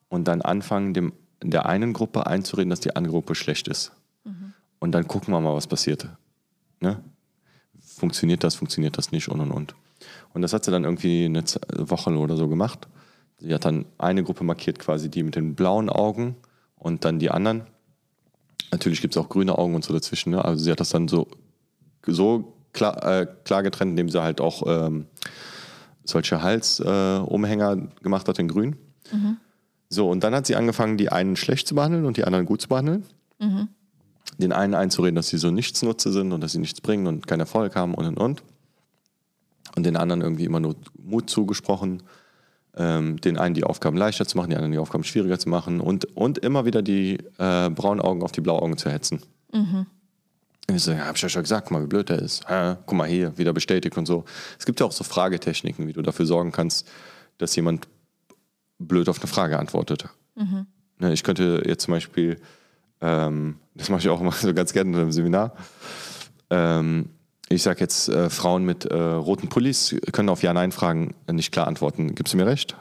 [0.08, 3.92] und dann anfangen, dem, der einen Gruppe einzureden, dass die andere Gruppe schlecht ist.
[4.78, 6.08] Und dann gucken wir mal, was passiert.
[6.80, 7.02] Ne?
[7.80, 9.74] Funktioniert das, funktioniert das nicht und und und.
[10.32, 11.44] Und das hat sie dann irgendwie eine
[11.76, 12.88] Woche oder so gemacht.
[13.38, 16.36] Sie hat dann eine Gruppe markiert, quasi die mit den blauen Augen
[16.76, 17.62] und dann die anderen.
[18.70, 20.30] Natürlich gibt es auch grüne Augen und so dazwischen.
[20.30, 20.44] Ne?
[20.44, 21.28] Also sie hat das dann so,
[22.06, 25.06] so klar, äh, klar getrennt, indem sie halt auch ähm,
[26.08, 28.76] solche Halsumhänger äh, gemacht hat in grün.
[29.88, 32.60] So, und dann hat sie angefangen, die einen schlecht zu behandeln und die anderen gut
[32.60, 33.04] zu behandeln.
[34.38, 37.40] Den einen einzureden, dass sie so Nichtsnutze sind und dass sie nichts bringen und keinen
[37.40, 38.42] Erfolg haben und und und.
[39.76, 42.02] Und den anderen irgendwie immer nur Mut zugesprochen.
[42.76, 45.80] Ähm, den einen die Aufgaben leichter zu machen, die anderen die Aufgaben schwieriger zu machen
[45.80, 49.20] und, und immer wieder die äh, braunen Augen auf die blauen Augen zu hetzen.
[50.70, 52.48] Ich so, ja, hab ich ja schon gesagt, guck mal, wie blöd der ist.
[52.48, 52.76] Hä?
[52.84, 54.24] guck mal hier, wieder bestätigt und so.
[54.58, 56.86] Es gibt ja auch so Fragetechniken, wie du dafür sorgen kannst,
[57.38, 57.88] dass jemand
[58.78, 60.08] blöd auf eine Frage antwortet.
[60.34, 62.40] Ne, ich könnte jetzt zum Beispiel,
[63.00, 65.56] ähm, das mache ich auch immer so ganz gerne in einem Seminar,
[66.50, 67.10] ähm,
[67.50, 72.14] ich sage jetzt, äh, Frauen mit äh, roten Pullis können auf Ja-Nein-Fragen nicht klar antworten.
[72.14, 72.76] Gibst du mir recht?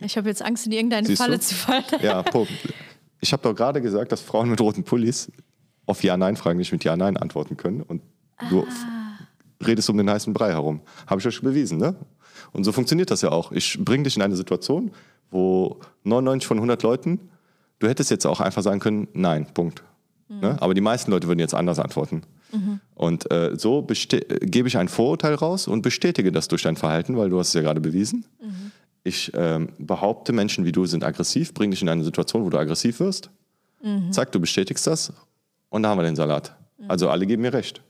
[0.00, 1.40] Ich habe jetzt Angst, in irgendeine Siehst Falle du?
[1.42, 1.84] zu fallen.
[2.02, 2.52] Ja, Punkt.
[3.20, 5.30] Ich habe doch gerade gesagt, dass Frauen mit roten Pullis
[5.86, 7.82] auf Ja-Nein-Fragen nicht mit Ja-Nein antworten können.
[7.82, 8.02] Und
[8.50, 10.80] du f- redest um den heißen Brei herum.
[11.06, 11.94] Habe ich euch schon bewiesen, ne?
[12.52, 13.50] Und so funktioniert das ja auch.
[13.52, 14.92] Ich bringe dich in eine Situation,
[15.30, 17.18] wo 99 von 100 Leuten,
[17.80, 19.82] du hättest jetzt auch einfach sagen können, nein, Punkt.
[20.28, 20.56] Ne?
[20.60, 22.22] Aber die meisten Leute würden jetzt anders antworten.
[22.94, 27.28] Und äh, so gebe ich ein Vorurteil raus und bestätige das durch dein Verhalten, weil
[27.30, 28.24] du hast es ja gerade bewiesen.
[29.08, 32.58] Ich ähm, behaupte, Menschen wie du sind aggressiv, bring dich in eine Situation, wo du
[32.58, 33.30] aggressiv wirst.
[34.12, 35.12] Zack, du bestätigst das
[35.70, 36.54] und da haben wir den Salat.
[36.88, 37.82] Also alle geben mir recht.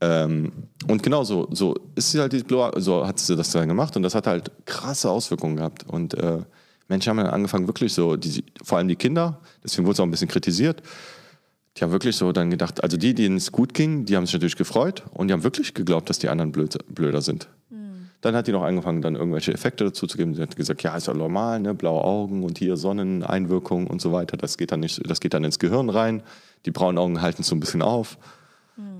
[0.00, 0.52] Ähm,
[0.86, 3.96] und genau so, so ist sie halt die Blue, so hat sie das dann gemacht
[3.96, 5.84] und das hat halt krasse Auswirkungen gehabt.
[5.88, 6.40] Und äh,
[6.88, 10.04] Menschen haben dann angefangen, wirklich so, die, vor allem die Kinder, deswegen wurde es auch
[10.04, 10.82] ein bisschen kritisiert,
[11.76, 14.34] die haben wirklich so dann gedacht, also die, denen es gut ging, die haben sich
[14.34, 17.48] natürlich gefreut und die haben wirklich geglaubt, dass die anderen blöd, blöder sind.
[18.20, 20.34] Dann hat die noch angefangen, dann irgendwelche Effekte dazu zu geben.
[20.34, 21.74] Sie hat gesagt, ja, ist ja normal, ne?
[21.74, 24.36] blaue Augen und hier Sonneneinwirkung und so weiter.
[24.36, 26.22] Das geht dann nicht, das geht dann ins Gehirn rein.
[26.66, 28.18] Die braunen Augen halten es so ein bisschen auf.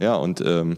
[0.00, 0.76] Ja, und ähm,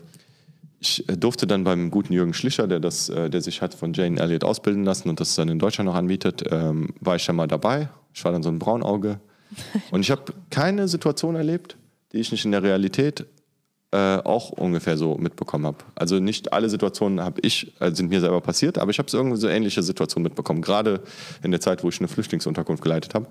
[0.78, 4.18] ich durfte dann beim guten Jürgen Schlicher, der, das, äh, der sich hat von Jane
[4.18, 7.46] Elliott ausbilden lassen und das dann in Deutschland noch anbietet, ähm, war ich dann mal
[7.46, 7.90] dabei.
[8.14, 9.20] Ich war dann so ein Braunauge.
[9.90, 11.76] Und ich habe keine Situation erlebt,
[12.12, 13.26] die ich nicht in der Realität
[13.92, 15.78] äh, auch ungefähr so mitbekommen habe.
[15.96, 19.18] Also nicht alle Situationen habe ich, äh, sind mir selber passiert, aber ich habe so
[19.18, 20.62] irgendwie so ähnliche Situationen mitbekommen.
[20.62, 21.02] Gerade
[21.42, 23.26] in der Zeit, wo ich eine Flüchtlingsunterkunft geleitet habe,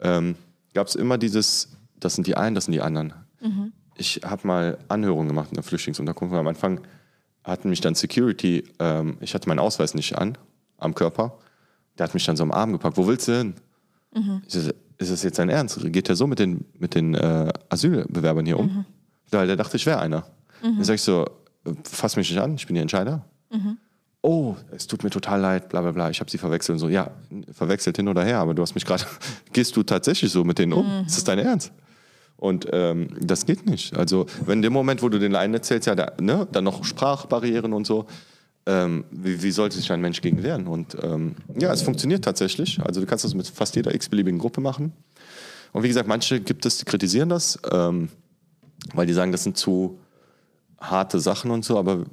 [0.00, 0.36] ähm,
[0.72, 3.12] gab es immer dieses, das sind die einen, das sind die anderen.
[3.96, 6.34] Ich habe mal Anhörungen gemacht in der Flüchtlingsunterkunft.
[6.34, 6.80] Am Anfang
[7.44, 10.38] hatten mich dann Security, ähm, ich hatte meinen Ausweis nicht an,
[10.78, 11.38] am Körper.
[11.98, 12.96] Der hat mich dann so am Arm gepackt.
[12.96, 13.54] Wo willst du hin?
[14.46, 15.78] Ich so, ist das jetzt dein Ernst?
[15.92, 18.68] Geht der so mit den, mit den äh, Asylbewerbern hier um?
[19.30, 20.26] Weil der dachte, ich wäre einer.
[20.62, 21.24] Dann sag ich so,
[21.84, 23.24] fass mich nicht an, ich bin der Entscheider.
[24.22, 26.74] Oh, es tut mir total leid, bla bla bla, ich habe sie verwechselt.
[26.74, 27.10] Und so, ja,
[27.52, 29.04] verwechselt hin oder her, aber du hast mich gerade,
[29.52, 31.04] gehst du tatsächlich so mit denen um?
[31.06, 31.72] Ist das dein Ernst?
[32.36, 33.96] Und ähm, das geht nicht.
[33.96, 36.84] Also, wenn in dem Moment, wo du den einen erzählst, ja, da, ne, dann noch
[36.84, 38.06] Sprachbarrieren und so,
[38.64, 40.66] ähm, wie, wie, sollte sich ein Mensch gegen wehren?
[40.66, 42.80] Und ähm, ja, es funktioniert tatsächlich.
[42.80, 44.92] Also, du kannst das mit fast jeder x-beliebigen Gruppe machen.
[45.72, 48.08] Und wie gesagt, manche gibt es, die kritisieren das, ähm,
[48.94, 49.98] weil die sagen, das sind zu
[50.80, 52.04] harte Sachen und so, aber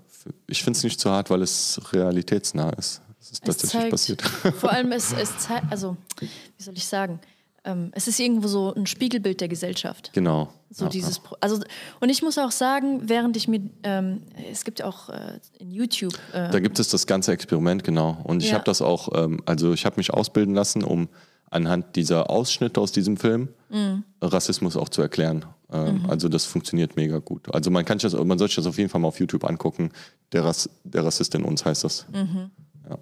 [0.47, 3.01] ich finde es nicht zu hart, weil es realitätsnah ist.
[3.19, 4.21] Das ist tatsächlich zeigt, passiert.
[4.57, 7.19] Vor allem, es, es zeigt, also, wie soll ich sagen,
[7.67, 10.11] ähm, es ist irgendwo so ein Spiegelbild der Gesellschaft.
[10.13, 10.49] Genau.
[10.69, 11.37] So ja, dieses, ja.
[11.41, 11.59] also
[11.99, 16.13] und ich muss auch sagen, während ich mir, ähm, es gibt auch äh, in YouTube.
[16.33, 18.17] Äh, da gibt es das ganze Experiment genau.
[18.23, 18.55] Und ich ja.
[18.55, 21.09] habe das auch, ähm, also ich habe mich ausbilden lassen, um
[21.49, 24.03] anhand dieser Ausschnitte aus diesem Film mhm.
[24.21, 25.45] Rassismus auch zu erklären.
[25.71, 26.09] Ähm, mhm.
[26.09, 27.53] Also das funktioniert mega gut.
[27.53, 29.91] Also man kann das, man sollte das auf jeden Fall mal auf YouTube angucken.
[30.31, 32.05] Der, Rass, der Rassist in uns heißt das.
[32.11, 32.51] Mhm.
[32.89, 32.97] Ja.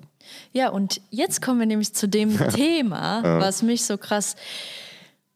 [0.51, 3.39] ja, und jetzt kommen wir nämlich zu dem Thema, ja.
[3.39, 4.35] was mich so krass,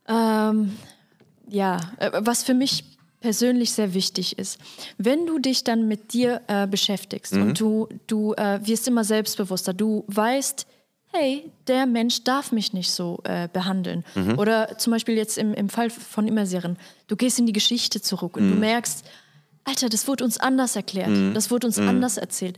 [0.07, 0.75] ähm,
[1.47, 2.83] ja, äh, was für mich
[3.19, 4.59] persönlich sehr wichtig ist.
[4.97, 7.41] Wenn du dich dann mit dir äh, beschäftigst mhm.
[7.41, 10.65] und du, du äh, wirst immer selbstbewusster, du weißt,
[11.11, 14.03] hey, der Mensch darf mich nicht so äh, behandeln.
[14.15, 14.37] Mhm.
[14.37, 18.37] Oder zum Beispiel jetzt im, im Fall von Immersieren, du gehst in die Geschichte zurück
[18.37, 18.53] und mhm.
[18.53, 19.05] du merkst,
[19.63, 21.33] Alter, das wurde uns anders erklärt, mhm.
[21.33, 21.89] das wurde uns mhm.
[21.89, 22.57] anders erzählt.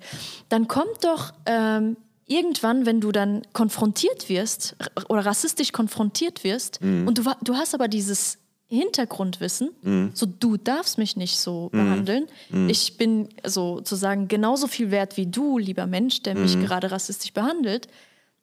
[0.50, 4.76] Dann kommt doch ähm, irgendwann, wenn du dann konfrontiert wirst
[5.10, 7.08] oder rassistisch konfrontiert wirst mhm.
[7.08, 8.38] und du, du hast aber dieses
[8.68, 10.12] Hintergrundwissen, mhm.
[10.14, 11.78] so du darfst mich nicht so mhm.
[11.78, 12.28] behandeln.
[12.50, 12.70] Mhm.
[12.70, 17.88] Ich bin sozusagen genauso viel wert wie du, lieber Mensch, der mich gerade rassistisch behandelt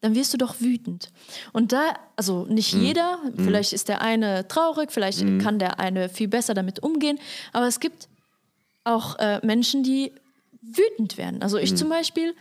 [0.01, 1.11] dann wirst du doch wütend.
[1.53, 2.83] Und da, also nicht mhm.
[2.83, 3.45] jeder, mhm.
[3.45, 5.39] vielleicht ist der eine traurig, vielleicht mhm.
[5.41, 7.19] kann der eine viel besser damit umgehen,
[7.53, 8.09] aber es gibt
[8.85, 10.13] auch äh, Menschen, die
[10.61, 11.43] wütend werden.
[11.43, 11.77] Also ich mhm.
[11.77, 12.35] zum Beispiel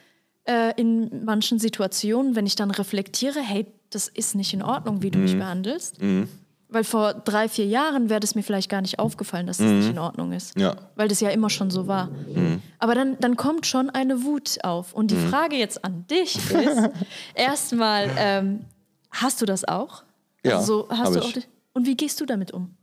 [0.46, 5.12] äh, in manchen Situationen, wenn ich dann reflektiere, hey, das ist nicht in Ordnung, wie
[5.12, 5.40] du mich mhm.
[5.40, 6.30] behandelst, mhm.
[6.70, 9.78] Weil vor drei, vier Jahren wäre das mir vielleicht gar nicht aufgefallen, dass das mhm.
[9.80, 10.60] nicht in Ordnung ist.
[10.60, 10.76] Ja.
[10.96, 12.08] Weil das ja immer schon so war.
[12.08, 12.62] Mhm.
[12.80, 14.94] Aber dann, dann kommt schon eine Wut auf.
[14.94, 15.30] Und die mhm.
[15.30, 16.90] Frage jetzt an dich ist:
[17.36, 18.66] erstmal, ähm,
[19.12, 20.04] hast du das auch?
[20.44, 20.58] Ja.
[20.58, 21.34] Also hast du auch,
[21.74, 22.76] und wie gehst du damit um?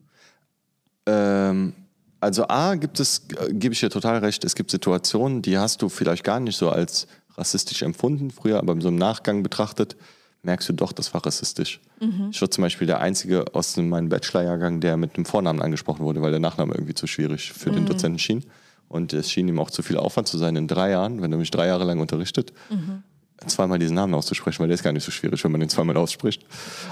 [1.06, 1.74] Ähm,
[2.20, 5.82] also, A, gibt es, äh, gebe ich dir total recht, es gibt Situationen, die hast
[5.82, 9.96] du vielleicht gar nicht so als rassistisch empfunden, früher, aber so im Nachgang betrachtet
[10.44, 11.80] merkst du doch, das war rassistisch.
[12.00, 12.28] Mhm.
[12.30, 16.22] Ich war zum Beispiel der Einzige aus meinem Bachelorjahrgang, der mit einem Vornamen angesprochen wurde,
[16.22, 17.76] weil der Nachname irgendwie zu schwierig für mhm.
[17.76, 18.44] den Dozenten schien.
[18.88, 21.38] Und es schien ihm auch zu viel Aufwand zu sein in drei Jahren, wenn er
[21.38, 23.02] mich drei Jahre lang unterrichtet, mhm.
[23.46, 25.96] zweimal diesen Namen auszusprechen, weil der ist gar nicht so schwierig, wenn man den zweimal
[25.96, 26.44] ausspricht.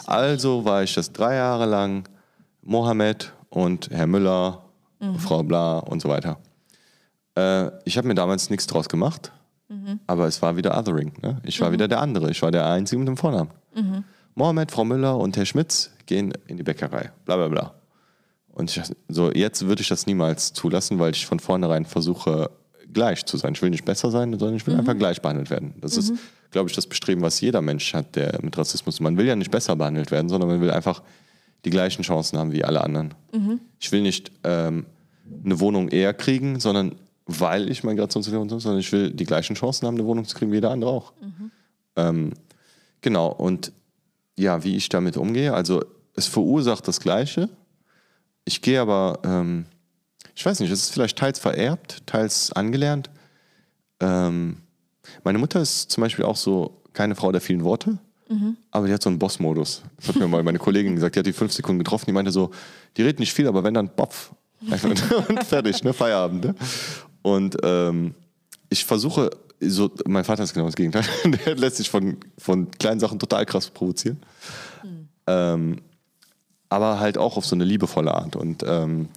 [0.07, 2.09] Also war ich das drei Jahre lang
[2.63, 4.65] Mohammed und Herr Müller,
[5.01, 5.19] mhm.
[5.19, 6.39] Frau Bla und so weiter.
[7.37, 9.33] Äh, ich habe mir damals nichts draus gemacht
[9.73, 10.01] Mhm.
[10.07, 11.13] Aber es war wieder Othering.
[11.23, 11.41] Ne?
[11.45, 11.75] Ich war mhm.
[11.75, 12.31] wieder der andere.
[12.31, 13.51] Ich war der Einzige mit dem Vornamen.
[13.75, 14.05] Mhm.
[14.35, 17.11] Mohammed, Frau Müller und Herr Schmitz gehen in die Bäckerei.
[17.25, 17.75] Bla bla bla.
[18.49, 22.51] Und ich, so, jetzt würde ich das niemals zulassen, weil ich von vornherein versuche,
[22.93, 23.55] gleich zu sein.
[23.55, 24.81] Ich will nicht besser sein, sondern ich will mhm.
[24.81, 25.75] einfach gleich behandelt werden.
[25.81, 26.19] Das ist, mhm.
[26.51, 29.01] glaube ich, das Bestreben, was jeder Mensch hat, der mit Rassismus.
[29.01, 31.03] Man will ja nicht besser behandelt werden, sondern man will einfach
[31.65, 33.15] die gleichen Chancen haben wie alle anderen.
[33.79, 34.85] Ich will nicht ähm,
[35.45, 36.97] eine Wohnung eher kriegen, sondern
[37.41, 40.51] weil ich Migrationshintergrund habe, sondern ich will die gleichen Chancen haben, eine Wohnung zu kriegen
[40.51, 41.13] wie jeder andere auch.
[41.21, 41.51] Mhm.
[41.97, 42.33] Ähm,
[43.01, 43.73] genau, und
[44.39, 45.83] ja, wie ich damit umgehe, also
[46.15, 47.49] es verursacht das Gleiche.
[48.45, 49.67] Ich gehe aber, ähm,
[50.35, 53.11] ich weiß nicht, es ist vielleicht teils vererbt, teils angelernt.
[54.01, 54.59] Ähm,
[55.25, 58.57] meine Mutter ist zum Beispiel auch so keine Frau der vielen Worte, mhm.
[58.71, 59.83] aber die hat so einen Boss-Modus.
[59.97, 62.33] Das hat mir mal meine Kollegin gesagt, die hat die fünf Sekunden getroffen, die meinte
[62.33, 62.51] so,
[62.97, 64.33] die redet nicht viel, aber wenn dann Bopf.
[65.29, 65.93] und fertig, ne?
[65.93, 66.45] Feierabend.
[66.45, 66.55] Ne?
[67.23, 68.15] Und ähm,
[68.69, 69.31] ich versuche,
[69.61, 71.05] so, mein Vater ist genau das Gegenteil.
[71.47, 74.19] Der lässt sich von, von kleinen Sachen total krass provozieren.
[74.83, 75.09] Mhm.
[75.27, 75.81] Ähm,
[76.69, 78.35] aber halt auch auf so eine liebevolle Art.
[78.35, 79.09] Und ähm,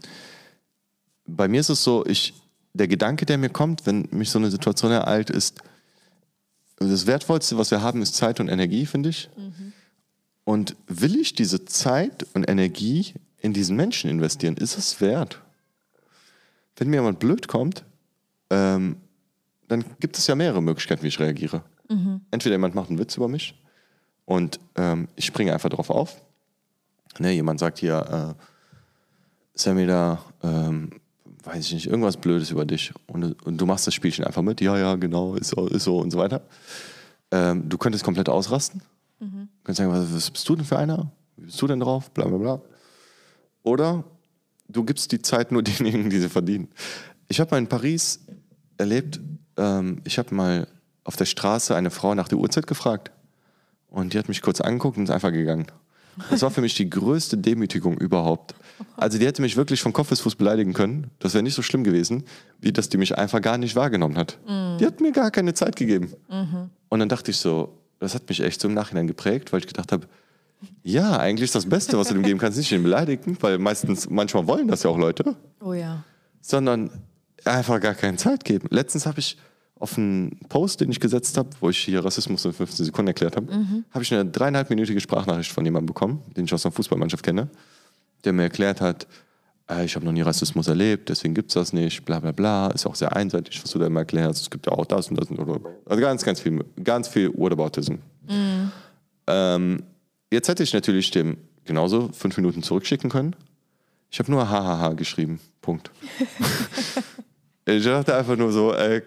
[1.25, 2.33] bei mir ist es so, ich,
[2.73, 5.61] der Gedanke, der mir kommt, wenn mich so eine Situation ereilt, ist,
[6.77, 9.29] das Wertvollste, was wir haben, ist Zeit und Energie, finde ich.
[9.37, 9.73] Mhm.
[10.43, 14.57] Und will ich diese Zeit und Energie in diesen Menschen investieren?
[14.57, 15.41] Ist es wert?
[16.75, 17.85] Wenn mir jemand blöd kommt,
[18.49, 18.97] ähm,
[19.67, 21.63] dann gibt es ja mehrere Möglichkeiten, wie ich reagiere.
[21.89, 22.21] Mhm.
[22.31, 23.55] Entweder jemand macht einen Witz über mich
[24.25, 26.21] und ähm, ich springe einfach drauf auf.
[27.19, 28.41] Ne, jemand sagt hier, äh,
[29.53, 30.89] Sammy da, ähm,
[31.43, 34.59] weiß ich nicht, irgendwas Blödes über dich und, und, du machst das Spielchen einfach mit,
[34.61, 36.41] ja, ja, genau, ist so, ist so und so weiter.
[37.31, 38.81] Ähm, du könntest komplett ausrasten.
[39.19, 39.47] Mhm.
[39.59, 41.11] Du könntest sagen, was, was bist du denn für einer?
[41.37, 42.11] Wie bist du denn drauf?
[42.11, 42.61] Bla bla bla.
[43.63, 44.03] Oder
[44.67, 46.67] du gibst die Zeit nur denjenigen, die sie verdienen.
[47.27, 48.25] Ich habe mal in Paris
[48.77, 49.19] erlebt,
[49.57, 50.67] ähm, ich habe mal
[51.03, 53.11] auf der Straße eine Frau nach der Uhrzeit gefragt.
[53.89, 55.67] Und die hat mich kurz angeguckt und ist einfach gegangen.
[56.29, 58.55] Das war für mich die größte Demütigung überhaupt.
[58.97, 61.11] Also die hätte mich wirklich von Kopf bis Fuß beleidigen können.
[61.19, 62.23] Das wäre nicht so schlimm gewesen,
[62.59, 64.37] wie dass die mich einfach gar nicht wahrgenommen hat.
[64.47, 64.77] Mhm.
[64.79, 66.13] Die hat mir gar keine Zeit gegeben.
[66.29, 66.69] Mhm.
[66.89, 69.67] Und dann dachte ich so, das hat mich echt so im Nachhinein geprägt, weil ich
[69.67, 70.07] gedacht habe,
[70.83, 74.09] ja, eigentlich ist das Beste, was du dem geben kannst, nicht den beleidigen, weil meistens,
[74.09, 75.35] manchmal wollen das ja auch Leute.
[75.61, 76.03] Oh ja.
[76.41, 76.89] Sondern
[77.45, 78.67] einfach gar keine Zeit geben.
[78.71, 79.37] Letztens habe ich
[79.77, 83.35] auf einen Post, den ich gesetzt habe, wo ich hier Rassismus in 15 Sekunden erklärt
[83.35, 83.85] habe, mhm.
[83.91, 87.49] habe ich eine dreieinhalbminütige Sprachnachricht von jemandem bekommen, den ich aus einer Fußballmannschaft kenne,
[88.23, 89.05] der mir erklärt hat,
[89.69, 92.67] äh, ich habe noch nie Rassismus erlebt, deswegen gibt es das nicht, bla bla bla,
[92.67, 95.19] ist auch sehr einseitig, was du da immer erklärst, es gibt ja auch das und
[95.19, 95.47] das und das.
[95.85, 97.95] Also ganz, ganz viel, ganz viel Whataboutism.
[98.29, 98.71] Mhm.
[99.27, 99.83] Ähm,
[100.31, 103.35] jetzt hätte ich natürlich dem genauso fünf Minuten zurückschicken können.
[104.09, 105.39] Ich habe nur hahaha geschrieben.
[105.61, 105.91] Punkt.
[107.65, 109.01] ich dachte einfach nur so, ey,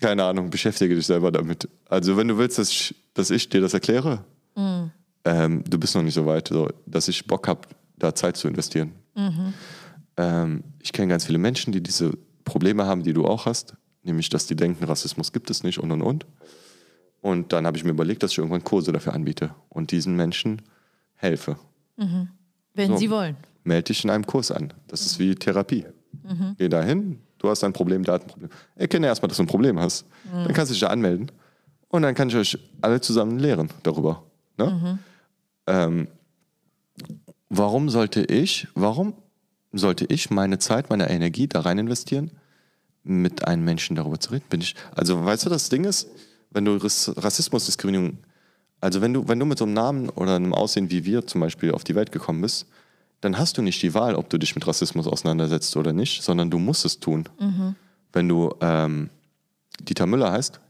[0.00, 1.68] keine Ahnung, beschäftige dich selber damit.
[1.88, 4.90] Also wenn du willst, dass ich, dass ich dir das erkläre, mhm.
[5.24, 7.62] ähm, du bist noch nicht so weit, so, dass ich Bock habe,
[7.96, 8.92] da Zeit zu investieren.
[9.14, 9.54] Mhm.
[10.16, 12.12] Ähm, ich kenne ganz viele Menschen, die diese
[12.44, 15.90] Probleme haben, die du auch hast, nämlich dass die denken, Rassismus gibt es nicht und
[15.90, 16.26] und und.
[17.20, 20.62] Und dann habe ich mir überlegt, dass ich irgendwann Kurse dafür anbiete und diesen Menschen
[21.14, 21.56] helfe.
[21.96, 22.28] Mhm.
[22.74, 23.36] Wenn so, sie wollen.
[23.64, 24.72] Melde dich in einem Kurs an.
[24.88, 25.86] Das ist wie Therapie.
[26.24, 26.56] Mhm.
[26.58, 28.50] Geh dahin, du hast ein Problem, da hat ein Problem.
[28.76, 30.06] Erkenne erstmal, dass du ein Problem hast.
[30.24, 30.44] Mhm.
[30.44, 31.30] Dann kannst du dich da anmelden.
[31.88, 34.22] Und dann kann ich euch alle zusammen lehren darüber.
[34.56, 34.66] Ne?
[34.66, 34.98] Mhm.
[35.66, 36.08] Ähm,
[37.50, 39.14] warum sollte ich, warum
[39.72, 42.30] sollte ich meine Zeit, meine Energie da rein investieren,
[43.02, 44.44] mit einem Menschen darüber zu reden?
[44.48, 46.08] Bin ich, also weißt du, das Ding ist,
[46.50, 48.18] wenn du Rassismus, Diskriminierung,
[48.80, 51.40] also wenn du, wenn du mit so einem Namen oder einem Aussehen wie wir zum
[51.40, 52.66] Beispiel auf die Welt gekommen bist,
[53.22, 56.50] dann hast du nicht die Wahl, ob du dich mit Rassismus auseinandersetzt oder nicht, sondern
[56.50, 57.28] du musst es tun.
[57.38, 57.76] Mhm.
[58.12, 59.10] Wenn du ähm,
[59.80, 60.60] Dieter Müller heißt,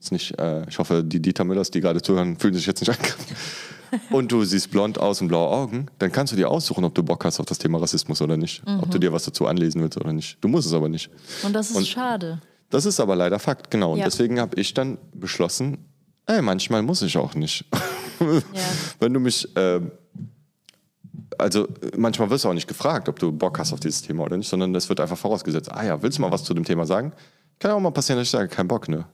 [0.00, 2.88] ist nicht, äh, ich hoffe, die Dieter Müllers, die gerade zuhören, fühlen sich jetzt nicht
[2.88, 3.36] angegriffen.
[4.10, 7.02] und du siehst blond aus und blaue Augen, dann kannst du dir aussuchen, ob du
[7.02, 8.66] Bock hast auf das Thema Rassismus oder nicht.
[8.66, 8.80] Mhm.
[8.80, 10.38] Ob du dir was dazu anlesen willst oder nicht.
[10.40, 11.10] Du musst es aber nicht.
[11.42, 12.40] Und das ist und schade.
[12.70, 13.92] Das ist aber leider Fakt, genau.
[13.92, 14.06] Und ja.
[14.06, 15.84] deswegen habe ich dann beschlossen,
[16.24, 17.66] ey, manchmal muss ich auch nicht.
[18.20, 18.40] Ja.
[19.00, 19.80] Wenn du mich äh,
[21.40, 21.66] also
[21.96, 24.48] manchmal wirst du auch nicht gefragt, ob du Bock hast auf dieses Thema oder nicht,
[24.48, 25.70] sondern es wird einfach vorausgesetzt.
[25.72, 27.12] Ah ja, willst du mal was zu dem Thema sagen?
[27.58, 29.04] Kann ja auch mal passieren, dass ich sage, kein Bock, ne?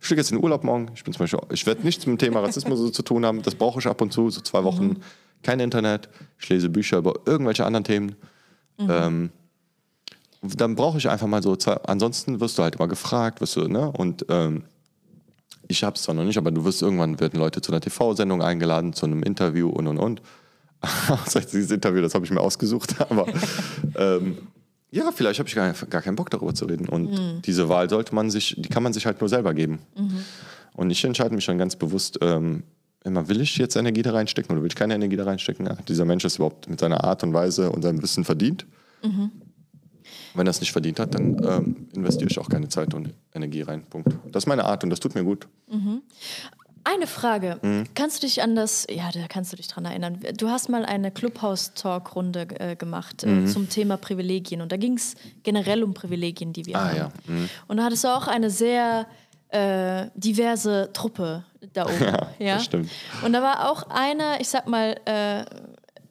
[0.00, 0.90] Ich fliege jetzt in den Urlaub morgen.
[0.94, 3.42] Ich bin zum Beispiel, ich werde nichts mit dem Thema Rassismus so zu tun haben.
[3.42, 4.86] Das brauche ich ab und zu, so zwei Wochen.
[4.86, 4.96] Mhm.
[5.42, 6.08] Kein Internet.
[6.38, 8.14] Ich lese Bücher über irgendwelche anderen Themen.
[8.78, 8.88] Mhm.
[8.90, 9.30] Ähm,
[10.42, 13.66] dann brauche ich einfach mal so, zwei, ansonsten wirst du halt immer gefragt, wirst du,
[13.66, 13.90] ne?
[13.90, 14.64] Und ähm,
[15.66, 18.40] ich habe es zwar noch nicht, aber du wirst irgendwann werden Leute zu einer TV-Sendung
[18.40, 20.22] eingeladen, zu einem Interview und und und.
[21.52, 23.26] dieses Interview, das habe ich mir ausgesucht, aber
[23.96, 24.38] ähm,
[24.90, 26.88] ja, vielleicht habe ich gar, gar, keinen Bock darüber zu reden.
[26.88, 27.42] Und mhm.
[27.42, 29.80] diese Wahl sollte man sich, die kann man sich halt nur selber geben.
[29.96, 30.24] Mhm.
[30.74, 32.62] Und ich entscheide mich dann ganz bewusst, ähm,
[33.04, 35.66] immer will ich jetzt Energie da reinstecken oder will ich keine Energie da reinstecken?
[35.66, 38.66] Ja, dieser Mensch ist überhaupt mit seiner Art und Weise und seinem Wissen verdient.
[39.02, 39.30] Mhm.
[40.34, 43.62] Wenn er es nicht verdient hat, dann ähm, investiere ich auch keine Zeit und Energie
[43.62, 43.82] rein.
[43.90, 44.08] Punkt.
[44.32, 45.48] Das ist meine Art und das tut mir gut.
[45.70, 46.02] Mhm.
[46.90, 47.58] Eine Frage.
[47.60, 47.84] Mhm.
[47.94, 50.20] Kannst du dich an das, ja, da kannst du dich dran erinnern.
[50.38, 53.46] Du hast mal eine Clubhouse-Talk-Runde äh, gemacht äh, mhm.
[53.46, 54.62] zum Thema Privilegien.
[54.62, 56.96] Und da ging es generell um Privilegien, die wir ah, haben.
[56.96, 57.12] Ja.
[57.26, 57.50] Mhm.
[57.66, 59.06] Und da hattest du auch eine sehr
[59.50, 61.98] äh, diverse Truppe da oben.
[62.00, 62.90] Ja, ja, das stimmt.
[63.22, 65.44] Und da war auch einer, ich sag mal, äh,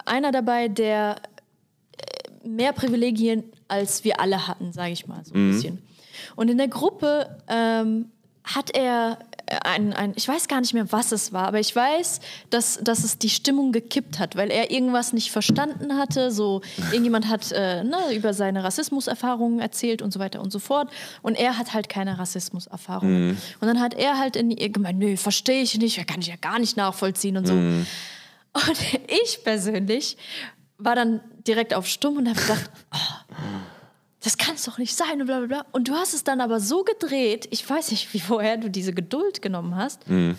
[0.05, 1.15] einer dabei, der
[1.97, 5.51] äh, mehr Privilegien als wir alle hatten, sage ich mal so ein mhm.
[5.53, 5.81] bisschen.
[6.35, 8.11] Und in der Gruppe ähm,
[8.43, 9.17] hat er
[9.63, 12.19] ein, ein, ich weiß gar nicht mehr, was es war, aber ich weiß,
[12.49, 16.31] dass, dass es die Stimmung gekippt hat, weil er irgendwas nicht verstanden hatte.
[16.31, 20.91] So, irgendjemand hat äh, ne, über seine Rassismuserfahrungen erzählt und so weiter und so fort.
[21.21, 23.29] Und er hat halt keine Rassismuserfahrungen.
[23.29, 23.37] Mhm.
[23.61, 26.35] Und dann hat er halt in ihr gemeint, nö, verstehe ich nicht, kann ich ja
[26.35, 27.53] gar nicht nachvollziehen und so.
[27.53, 27.85] Mhm.
[28.53, 28.77] Und
[29.23, 30.17] ich persönlich
[30.77, 33.35] war dann direkt auf Stumm und habe gedacht, oh,
[34.27, 35.65] das kann es doch nicht sein und bla bla bla.
[35.71, 38.91] Und du hast es dann aber so gedreht, ich weiß nicht, wie woher du diese
[38.91, 40.35] Geduld genommen hast, mhm.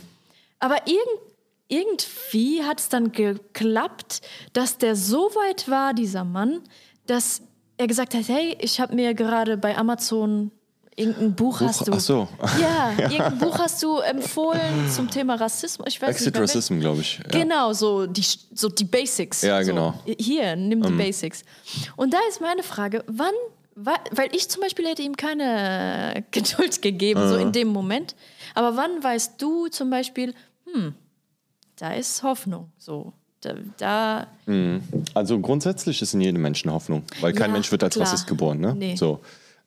[0.58, 1.22] aber irgend,
[1.68, 4.20] irgendwie hat es dann geklappt,
[4.52, 6.60] dass der so weit war, dieser Mann,
[7.06, 7.40] dass
[7.78, 10.50] er gesagt hat, hey, ich habe mir gerade bei Amazon
[10.94, 11.92] irgendein Buch, Buch, hast du.
[11.94, 12.28] Ach so.
[12.60, 15.88] Ja, irgendein Buch hast du empfohlen zum Thema Rassismus.
[15.88, 17.20] Ich weiß Exit nicht, Racism, glaube ich.
[17.20, 17.40] Ja.
[17.40, 19.40] Genau, so die, so die Basics.
[19.40, 19.94] Ja, genau.
[20.06, 20.98] So, hier, nimm die um.
[20.98, 21.42] Basics.
[21.96, 23.32] Und da ist meine Frage, wann
[23.84, 27.28] weil ich zum Beispiel hätte ihm keine Geduld gegeben, uh.
[27.28, 28.14] so in dem Moment.
[28.54, 30.34] Aber wann weißt du zum Beispiel,
[30.72, 30.94] hm,
[31.76, 33.12] da ist Hoffnung, so.
[33.40, 34.82] Da, da mhm.
[35.14, 38.04] also grundsätzlich ist in jedem Menschen Hoffnung, weil kein ja, Mensch wird als klar.
[38.04, 38.58] Rassist geboren.
[38.58, 38.74] Ne?
[38.74, 38.96] Nee.
[38.96, 39.20] So.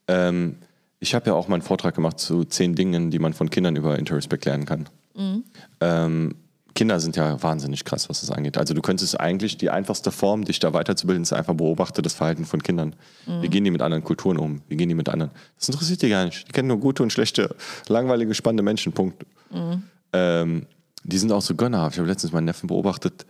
[0.09, 0.57] Ähm,
[0.99, 3.77] ich habe ja auch mal einen Vortrag gemacht zu zehn Dingen, die man von Kindern
[3.77, 4.89] über Interrespect lernen kann.
[5.15, 5.43] Mhm.
[5.79, 6.35] Ähm,
[6.73, 8.57] Kinder sind ja wahnsinnig krass, was das angeht.
[8.57, 12.45] Also du könntest eigentlich, die einfachste Form, dich da weiterzubilden, ist einfach beobachte das Verhalten
[12.45, 12.95] von Kindern.
[13.25, 13.41] Mhm.
[13.41, 14.61] Wie gehen die mit anderen Kulturen um?
[14.69, 15.31] Wie gehen die mit anderen?
[15.57, 16.47] Das interessiert die gar nicht.
[16.47, 17.55] Die kennen nur gute und schlechte,
[17.87, 19.25] langweilige, spannende Menschen, Punkt.
[19.51, 19.83] Mhm.
[20.13, 20.65] Ähm,
[21.03, 21.95] die sind auch so gönnerhaft.
[21.95, 23.25] Ich habe letztens meinen Neffen beobachtet,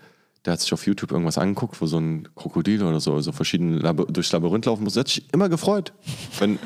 [0.46, 3.78] der hat sich auf YouTube irgendwas angeguckt, wo so ein Krokodil oder so, so verschiedene
[3.78, 4.94] Lab durchs Labyrinth laufen muss.
[4.94, 5.94] Der hat sich immer gefreut.
[6.40, 6.58] Wenn,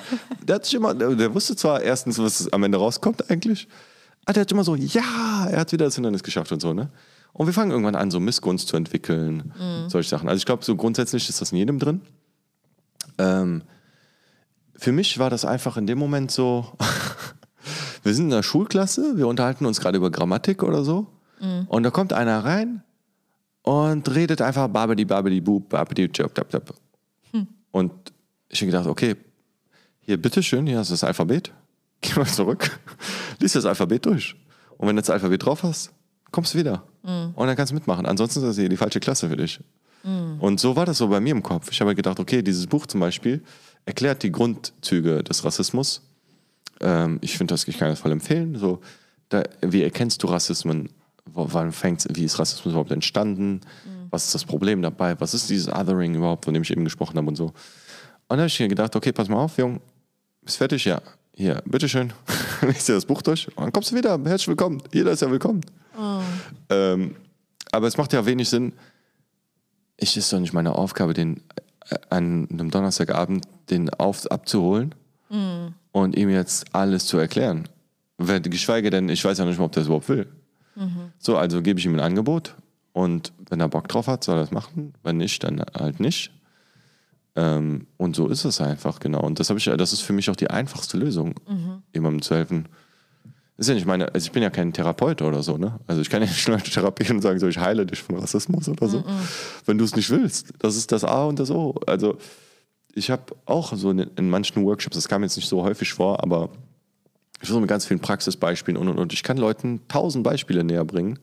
[0.43, 3.67] der hat sich immer, der wusste zwar erstens, was am Ende rauskommt eigentlich,
[4.34, 6.89] der hat immer so, ja, er hat wieder das Hindernis geschafft und so, ne?
[7.34, 9.89] Und wir fangen irgendwann an, so Missgunst zu entwickeln, mhm.
[9.89, 10.30] solche Sachen.
[10.30, 12.01] Also ich glaube, so grundsätzlich ist das in jedem drin.
[13.17, 13.63] Ähm,
[14.76, 16.71] für mich war das einfach in dem Moment so,
[18.03, 21.07] wir sind in der Schulklasse, wir unterhalten uns gerade über Grammatik oder so.
[21.41, 21.65] Mhm.
[21.67, 22.84] Und da kommt einer rein
[23.65, 26.73] und redet einfach babidi babidi bub, babidi tschöp, tap, tap.
[27.32, 27.47] Hm.
[27.71, 27.91] Und
[28.47, 29.15] ich habe gedacht, okay,
[30.01, 31.51] hier, bitteschön, hier du das Alphabet.
[32.06, 32.80] Geh mal zurück,
[33.39, 34.36] lies das Alphabet durch.
[34.78, 35.91] Und wenn du das Alphabet drauf hast,
[36.32, 36.84] kommst du wieder.
[37.03, 37.34] Mhm.
[37.36, 38.06] Und dann kannst du mitmachen.
[38.06, 39.60] Ansonsten ist das hier die falsche Klasse für dich.
[40.03, 40.39] Mhm.
[40.39, 41.72] Und so war das so bei mir im Kopf.
[41.72, 43.43] Ich habe gedacht, okay, dieses Buch zum Beispiel
[43.86, 46.01] erklärt die Grundzüge des Rassismus.
[46.82, 48.56] Ähm, ich finde, das ich kann das voll empfehlen.
[48.56, 48.82] So,
[49.30, 50.89] da, wie erkennst du Rassismen?
[51.34, 53.62] wann fängt wie ist Rassismus überhaupt entstanden?
[53.86, 54.08] Mhm.
[54.12, 55.20] Was ist das Problem dabei?
[55.20, 57.45] Was ist dieses Othering überhaupt, von dem ich eben gesprochen habe und so?
[57.45, 57.53] Und
[58.30, 59.82] dann habe ich mir gedacht, okay, pass mal auf, Jung,
[60.41, 60.86] bist fertig?
[60.86, 61.01] Ja.
[61.38, 62.14] Hier, bitteschön,
[62.62, 64.18] liest dir das Buch durch und dann kommst du wieder.
[64.24, 64.82] Herzlich willkommen.
[64.94, 65.62] Jeder ist ja willkommen.
[66.00, 66.22] Oh.
[66.70, 67.16] Ähm,
[67.74, 68.72] aber es macht ja wenig Sinn.
[69.98, 71.42] Ich ist doch nicht meine Aufgabe, den
[71.90, 74.96] äh, an einem Donnerstagabend den auf, abzuholen
[75.30, 75.68] mm.
[75.92, 77.68] und ihm jetzt alles zu erklären.
[78.18, 80.28] Geschweige denn, ich weiß ja nicht mal, ob der es überhaupt will.
[80.76, 81.12] Mhm.
[81.20, 82.56] So, also gebe ich ihm ein Angebot
[82.94, 84.94] und wenn er Bock drauf hat, soll er das machen.
[85.04, 86.32] Wenn nicht, dann halt nicht.
[87.36, 89.22] Ähm, und so ist es einfach, genau.
[89.22, 91.84] Und das, ich, das ist für mich auch die einfachste Lösung, mhm.
[91.94, 92.68] jemandem zu helfen.
[93.58, 95.80] Das ist ja nicht meine, also ich bin ja kein Therapeut oder so, ne?
[95.88, 98.68] Also ich kann ja nicht Leute therapieren und sagen, so ich heile dich von Rassismus
[98.68, 99.00] oder so.
[99.00, 99.04] Mhm.
[99.66, 100.54] Wenn du es nicht willst.
[100.60, 101.76] Das ist das A und das O.
[101.88, 102.18] Also
[102.94, 106.24] ich habe auch so in, in manchen Workshops, das kam jetzt nicht so häufig vor,
[106.24, 106.50] aber
[107.42, 109.14] ich versuche mit ganz vielen Praxisbeispielen und und und.
[109.14, 111.20] Ich kann Leuten tausend Beispiele näher bringen.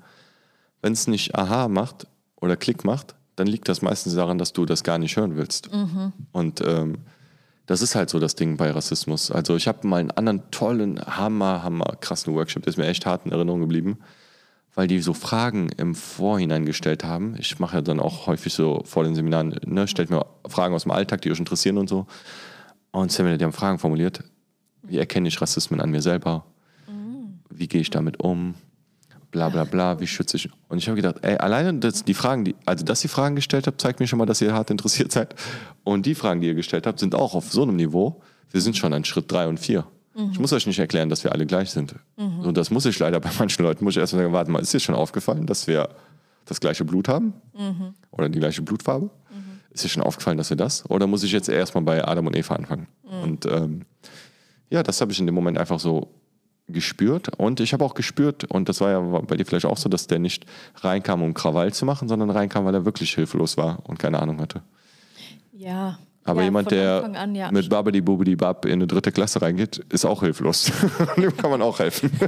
[0.83, 2.07] Wenn es nicht Aha macht
[2.37, 5.73] oder Klick macht, dann liegt das meistens daran, dass du das gar nicht hören willst.
[5.73, 6.13] Mhm.
[6.33, 6.99] Und ähm,
[7.67, 9.31] das ist halt so das Ding bei Rassismus.
[9.31, 13.07] Also ich habe mal einen anderen tollen, hammer, hammer krassen Workshop, der ist mir echt
[13.07, 13.99] hart in Erinnerung geblieben,
[14.75, 17.37] weil die so Fragen im Vorhinein gestellt haben.
[17.39, 20.83] Ich mache ja dann auch häufig so vor den Seminaren, ne, stellt mir Fragen aus
[20.83, 22.07] dem Alltag, die euch interessieren und so.
[22.91, 24.25] Und die haben Fragen formuliert.
[24.83, 26.45] Wie erkenne ich Rassismen an mir selber?
[27.49, 28.55] Wie gehe ich damit um?
[29.33, 30.49] Bla bla bla, wie schütze ich?
[30.69, 33.67] Und ich habe gedacht, ey, alleine das, die Fragen, die, also dass ihr Fragen gestellt
[33.67, 35.35] habt, zeigt mir schon mal, dass ihr hart interessiert seid.
[35.85, 38.21] Und die Fragen, die ihr gestellt habt, sind auch auf so einem Niveau.
[38.51, 39.87] Wir sind schon an Schritt drei und vier.
[40.15, 40.31] Mhm.
[40.33, 41.95] Ich muss euch nicht erklären, dass wir alle gleich sind.
[42.19, 42.41] Mhm.
[42.41, 44.75] Und das muss ich leider bei manchen Leuten, muss ich erstmal sagen, warte mal, ist
[44.75, 45.89] dir schon aufgefallen, dass wir
[46.45, 47.33] das gleiche Blut haben?
[47.57, 47.95] Mhm.
[48.11, 49.11] Oder die gleiche Blutfarbe?
[49.71, 50.89] Ist dir schon aufgefallen, dass wir das?
[50.91, 52.89] Oder muss ich jetzt erstmal bei Adam und Eva anfangen?
[53.23, 53.87] Und ähm,
[54.69, 56.11] ja, das habe ich in dem Moment einfach so
[56.69, 57.39] gespürt.
[57.39, 60.07] Und ich habe auch gespürt, und das war ja bei dir vielleicht auch so, dass
[60.07, 60.47] der nicht
[60.77, 64.41] reinkam, um Krawall zu machen, sondern reinkam, weil er wirklich hilflos war und keine Ahnung
[64.41, 64.63] hatte.
[65.53, 65.99] Ja.
[66.25, 67.51] Aber ja, jemand, der an, ja.
[67.51, 70.71] mit Babidi Bubidi Bab in eine dritte Klasse reingeht, ist auch hilflos.
[71.17, 72.11] Dem kann man auch helfen.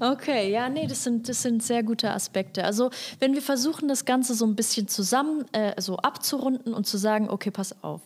[0.00, 2.64] Okay, ja, nee, das sind, das sind sehr gute Aspekte.
[2.64, 2.90] Also,
[3.20, 7.28] wenn wir versuchen, das Ganze so ein bisschen zusammen äh, so abzurunden und zu sagen,
[7.28, 8.00] okay, pass auf.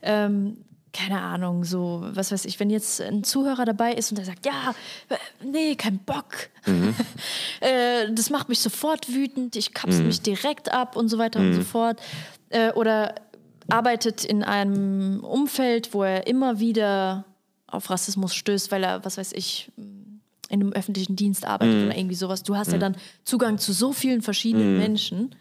[0.00, 0.58] Ähm,
[0.94, 4.46] keine Ahnung, so, was weiß ich, wenn jetzt ein Zuhörer dabei ist und der sagt,
[4.46, 4.74] ja,
[5.08, 6.48] äh, nee, kein Bock.
[6.64, 6.94] Mhm.
[7.60, 10.06] äh, das macht mich sofort wütend, ich kapsel mhm.
[10.06, 11.48] mich direkt ab und so weiter mhm.
[11.48, 11.66] und so mhm.
[11.66, 12.00] fort.
[12.48, 13.16] Äh, oder
[13.68, 17.24] arbeitet in einem Umfeld, wo er immer wieder
[17.66, 19.72] auf Rassismus stößt, weil er, was weiß ich,
[20.48, 21.86] in einem öffentlichen Dienst arbeitet mhm.
[21.86, 22.44] oder irgendwie sowas.
[22.44, 22.80] Du hast ja mhm.
[22.80, 25.34] dann Zugang zu so vielen verschiedenen Menschen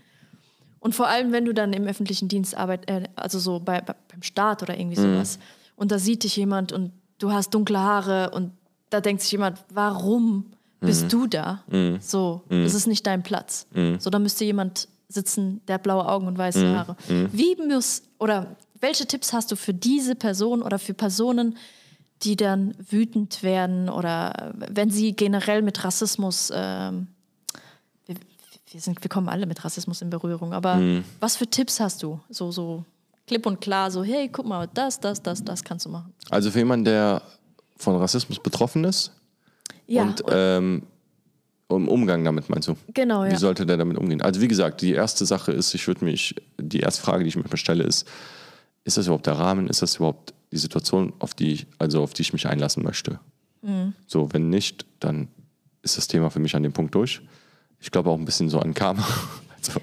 [0.83, 3.95] und vor allem, wenn du dann im öffentlichen Dienst arbeitest, äh, also so bei, bei,
[4.11, 5.13] beim Staat oder irgendwie mhm.
[5.13, 5.43] sowas, mhm.
[5.77, 8.51] und da sieht dich jemand und du hast dunkle Haare und
[8.89, 11.09] da denkt sich jemand, warum bist mhm.
[11.09, 11.63] du da?
[11.71, 11.99] Mhm.
[12.01, 12.63] So, mhm.
[12.63, 13.65] das ist nicht dein Platz.
[13.97, 16.97] So, da müsste jemand sitzen, der hat blaue Augen und weiße Haare.
[17.07, 21.55] Wie muss, oder welche Tipps hast du für diese Person oder für Personen,
[22.23, 27.07] die dann wütend werden oder wenn sie generell mit Rassismus ähm,
[28.73, 31.03] wir, sind, wir kommen alle mit Rassismus in Berührung, aber mhm.
[31.19, 32.19] was für Tipps hast du?
[32.29, 32.83] So, so
[33.27, 36.11] klipp und klar, so, hey, guck mal, das, das, das, das kannst du machen.
[36.29, 37.21] Also für jemanden, der
[37.77, 39.11] von Rassismus betroffen ist
[39.87, 40.01] ja.
[40.01, 40.83] und ähm,
[41.69, 42.75] im Umgang damit meinst du?
[42.93, 43.31] Genau, ja.
[43.31, 44.21] Wie sollte der damit umgehen?
[44.21, 47.35] Also wie gesagt, die erste Sache ist, ich würde mich, die erste Frage, die ich
[47.35, 48.07] mir stelle, ist,
[48.83, 49.67] ist das überhaupt der Rahmen?
[49.67, 53.19] Ist das überhaupt die Situation, auf die ich, also auf die ich mich einlassen möchte?
[53.61, 53.93] Mhm.
[54.07, 55.29] So, wenn nicht, dann
[55.81, 57.21] ist das Thema für mich an dem Punkt durch
[57.83, 59.05] ich glaube auch ein bisschen so an Karma.
[59.65, 59.79] Also,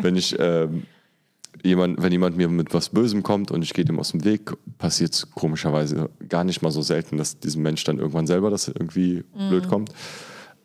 [0.00, 0.84] wenn ich ähm,
[1.64, 4.52] jemand, wenn jemand mir mit was Bösem kommt und ich gehe dem aus dem Weg,
[4.78, 8.68] passiert es komischerweise gar nicht mal so selten, dass diesem Mensch dann irgendwann selber das
[8.68, 9.48] irgendwie mhm.
[9.48, 9.90] blöd kommt.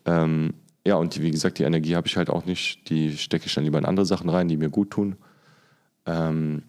[0.04, 0.54] Ähm,
[0.86, 2.88] ja, und die, wie gesagt, die Energie habe ich halt auch nicht.
[2.90, 5.16] Die stecke ich dann lieber in andere Sachen rein, die mir gut tun.
[6.06, 6.62] Ähm,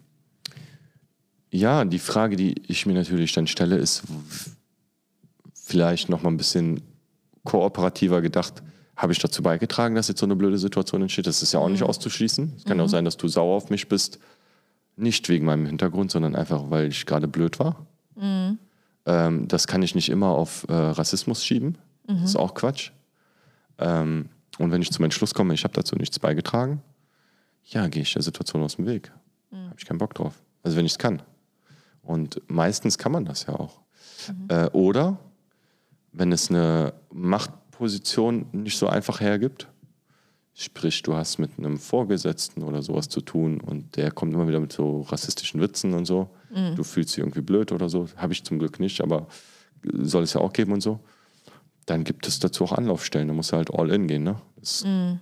[1.52, 4.02] ja, die Frage, die ich mir natürlich dann stelle, ist
[5.54, 6.80] vielleicht noch mal ein bisschen
[7.44, 8.64] kooperativer gedacht.
[8.96, 11.26] Habe ich dazu beigetragen, dass jetzt so eine blöde Situation entsteht?
[11.26, 11.88] Das ist ja auch nicht mhm.
[11.88, 12.54] auszuschließen.
[12.56, 12.84] Es kann mhm.
[12.84, 14.18] auch sein, dass du sauer auf mich bist.
[14.96, 17.86] Nicht wegen meinem Hintergrund, sondern einfach, weil ich gerade blöd war.
[18.14, 18.58] Mhm.
[19.04, 21.76] Ähm, das kann ich nicht immer auf äh, Rassismus schieben.
[22.06, 22.40] Das ist mhm.
[22.40, 22.92] auch Quatsch.
[23.78, 26.82] Ähm, und wenn ich zum Entschluss komme, ich habe dazu nichts beigetragen,
[27.64, 29.12] ja, gehe ich der Situation aus dem Weg.
[29.50, 29.66] Mhm.
[29.66, 30.40] Habe ich keinen Bock drauf.
[30.62, 31.20] Also wenn ich es kann.
[32.02, 33.80] Und meistens kann man das ja auch.
[34.48, 35.18] Äh, oder
[36.12, 36.94] wenn es eine
[37.76, 39.68] Machtposition nicht so einfach hergibt,
[40.54, 44.60] sprich, du hast mit einem Vorgesetzten oder sowas zu tun und der kommt immer wieder
[44.60, 46.76] mit so rassistischen Witzen und so, mhm.
[46.76, 49.26] du fühlst dich irgendwie blöd oder so, habe ich zum Glück nicht, aber
[49.92, 51.00] soll es ja auch geben und so
[51.86, 53.28] dann gibt es dazu auch Anlaufstellen.
[53.28, 54.24] Da musst du halt all in gehen.
[54.24, 54.36] Ne?
[54.56, 55.14] Das, mm.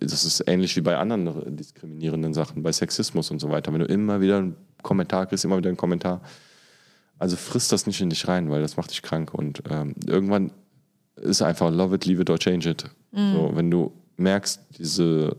[0.00, 3.72] das, ist ähnlich wie bei anderen diskriminierenden Sachen, bei Sexismus und so weiter.
[3.72, 6.20] Wenn du immer wieder einen Kommentar kriegst, immer wieder einen Kommentar.
[7.20, 9.32] Also frisst das nicht in dich rein, weil das macht dich krank.
[9.32, 10.50] Und ähm, irgendwann
[11.22, 12.84] ist einfach love it, leave it or change it.
[13.12, 13.32] Mm.
[13.32, 15.36] So, wenn du merkst, diese,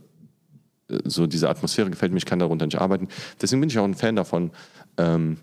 [1.06, 3.08] so diese Atmosphäre gefällt mir, ich kann darunter nicht arbeiten.
[3.42, 4.52] Deswegen bin ich auch ein Fan davon.
[4.98, 5.38] Ähm,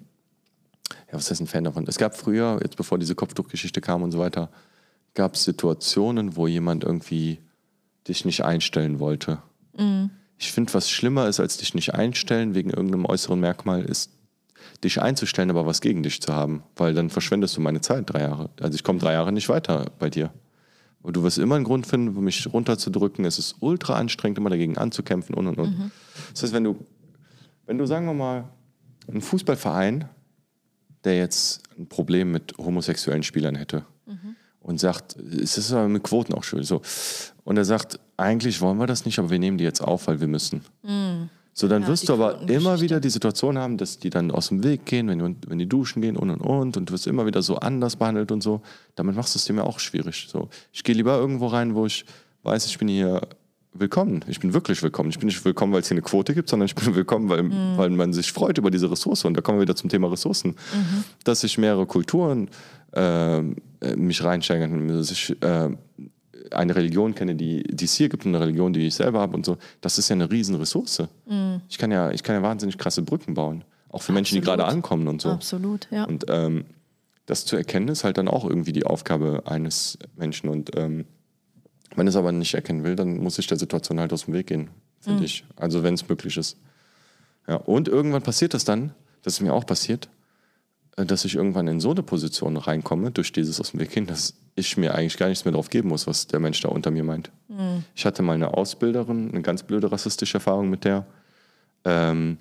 [1.09, 1.85] ja, was heißt ein Fan davon?
[1.87, 4.51] Es gab früher, jetzt bevor diese Kopftuchgeschichte kam und so weiter,
[5.15, 7.39] gab es Situationen, wo jemand irgendwie
[8.09, 9.39] dich nicht einstellen wollte.
[9.77, 10.11] Mhm.
[10.39, 14.11] Ich finde, was schlimmer ist, als dich nicht einstellen wegen irgendeinem äußeren Merkmal, ist,
[14.85, 16.63] dich einzustellen, aber was gegen dich zu haben.
[16.77, 18.51] Weil dann verschwendest du meine Zeit drei Jahre.
[18.61, 20.33] Also ich komme drei Jahre nicht weiter bei dir.
[21.03, 23.25] Und du wirst immer einen Grund finden, mich runterzudrücken.
[23.25, 25.79] Es ist ultra anstrengend, immer dagegen anzukämpfen und und und.
[25.79, 25.91] Mhm.
[26.33, 26.77] Das heißt, wenn du,
[27.67, 28.49] wenn du, sagen wir mal,
[29.13, 30.09] ein Fußballverein,
[31.05, 36.03] der jetzt ein Problem mit homosexuellen Spielern hätte, mhm und sagt, es ist aber mit
[36.03, 36.65] Quoten auch schön.
[36.65, 36.83] So.
[37.45, 40.21] Und er sagt, eigentlich wollen wir das nicht, aber wir nehmen die jetzt auf, weil
[40.21, 40.65] wir müssen.
[40.83, 41.29] Mm.
[41.59, 44.49] So, dann ja, wirst du aber immer wieder die Situation haben, dass die dann aus
[44.49, 47.07] dem Weg gehen, wenn die, wenn die duschen gehen und und und und du wirst
[47.07, 48.61] immer wieder so anders behandelt und so.
[48.95, 50.27] Damit machst du es dir mir auch schwierig.
[50.31, 52.05] So, ich gehe lieber irgendwo rein, wo ich
[52.43, 53.23] weiß, ich bin hier
[53.73, 54.23] willkommen.
[54.29, 55.09] Ich bin wirklich willkommen.
[55.09, 57.45] Ich bin nicht willkommen, weil es hier eine Quote gibt, sondern ich bin willkommen, weil,
[57.45, 57.79] mhm.
[57.79, 59.25] weil man sich freut über diese Ressource.
[59.25, 60.51] Und da kommen wir wieder zum Thema Ressourcen.
[60.51, 61.05] Mhm.
[61.25, 62.51] Dass sich mehrere Kulturen
[62.93, 65.71] ähm, äh, mich reinsteigern, dass ich äh,
[66.53, 69.35] eine Religion kenne, die, die es hier gibt, und eine Religion, die ich selber habe
[69.35, 69.57] und so.
[69.81, 71.05] Das ist ja eine Riesenressource.
[71.27, 71.61] Mhm.
[71.69, 73.65] Ich, kann ja, ich kann ja wahnsinnig krasse Brücken bauen.
[73.89, 74.15] Auch für Absolut.
[74.15, 75.31] Menschen, die gerade ankommen und so.
[75.31, 76.05] Absolut, ja.
[76.05, 76.65] Und ähm,
[77.27, 80.49] das zu erkennen, ist halt dann auch irgendwie die Aufgabe eines Menschen.
[80.49, 81.05] Und ähm,
[81.95, 84.49] wenn es aber nicht erkennen will, dann muss ich der Situation halt aus dem Weg
[84.49, 84.71] gehen,
[85.01, 85.25] finde mhm.
[85.25, 85.45] ich.
[85.57, 86.57] Also wenn es möglich ist.
[87.49, 88.93] Ja, und irgendwann passiert das dann,
[89.23, 90.09] das ist mir auch passiert,
[90.97, 94.35] dass ich irgendwann in so eine Position reinkomme, durch dieses aus dem Weg gehen, dass
[94.55, 97.05] ich mir eigentlich gar nichts mehr drauf geben muss, was der Mensch da unter mir
[97.05, 97.31] meint.
[97.49, 97.85] Mhm.
[97.95, 101.07] Ich hatte mal eine Ausbilderin, eine ganz blöde rassistische Erfahrung mit der.
[101.85, 102.39] Ähm,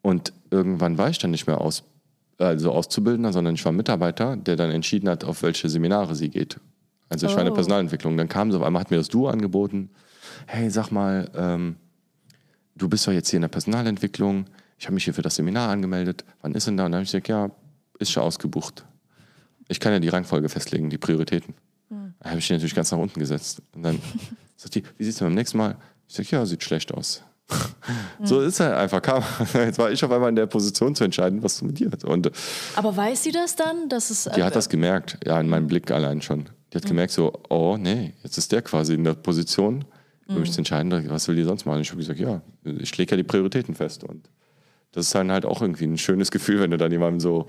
[0.00, 1.84] und irgendwann war ich dann nicht mehr aus,
[2.38, 6.58] also Auszubildender, sondern ich war Mitarbeiter, der dann entschieden hat, auf welche Seminare sie geht.
[7.10, 7.36] Also ich oh.
[7.36, 7.56] war in der oh.
[7.56, 8.16] Personalentwicklung.
[8.16, 9.90] Dann kam sie auf einmal, hat mir das Du angeboten.
[10.46, 11.76] Hey, sag mal, ähm,
[12.74, 14.46] du bist doch jetzt hier in der Personalentwicklung.
[14.84, 16.26] Ich habe mich hier für das Seminar angemeldet.
[16.42, 16.84] Wann ist denn da?
[16.84, 17.50] Und dann habe ich gesagt, ja,
[17.98, 18.84] ist schon ausgebucht.
[19.66, 21.54] Ich kann ja die Rangfolge festlegen, die Prioritäten.
[21.88, 22.12] Mhm.
[22.20, 23.62] Da habe ich die natürlich ganz nach unten gesetzt.
[23.74, 23.98] Und dann
[24.58, 25.78] sagt die, wie sieht es beim nächsten Mal?
[26.06, 27.22] Ich sage, ja, sieht schlecht aus.
[27.48, 28.26] Mhm.
[28.26, 29.00] So ist er einfach.
[29.00, 29.24] Kam.
[29.54, 32.04] Jetzt war ich auf einmal in der Position zu entscheiden, was mit dir ist.
[32.04, 32.30] Und,
[32.76, 33.88] Aber weiß sie das dann?
[33.88, 36.50] Dass es, die hat das gemerkt, ja, in meinem Blick allein schon.
[36.74, 36.88] Die hat mhm.
[36.88, 39.86] gemerkt, so, oh nee, jetzt ist der quasi in der Position,
[40.28, 40.52] um mich mhm.
[40.52, 41.80] zu entscheiden, was will die sonst machen.
[41.80, 44.04] Ich habe gesagt, ja, ich lege ja die Prioritäten fest.
[44.04, 44.28] Und
[44.94, 47.46] das ist dann halt auch irgendwie ein schönes Gefühl, wenn du dann jemandem so,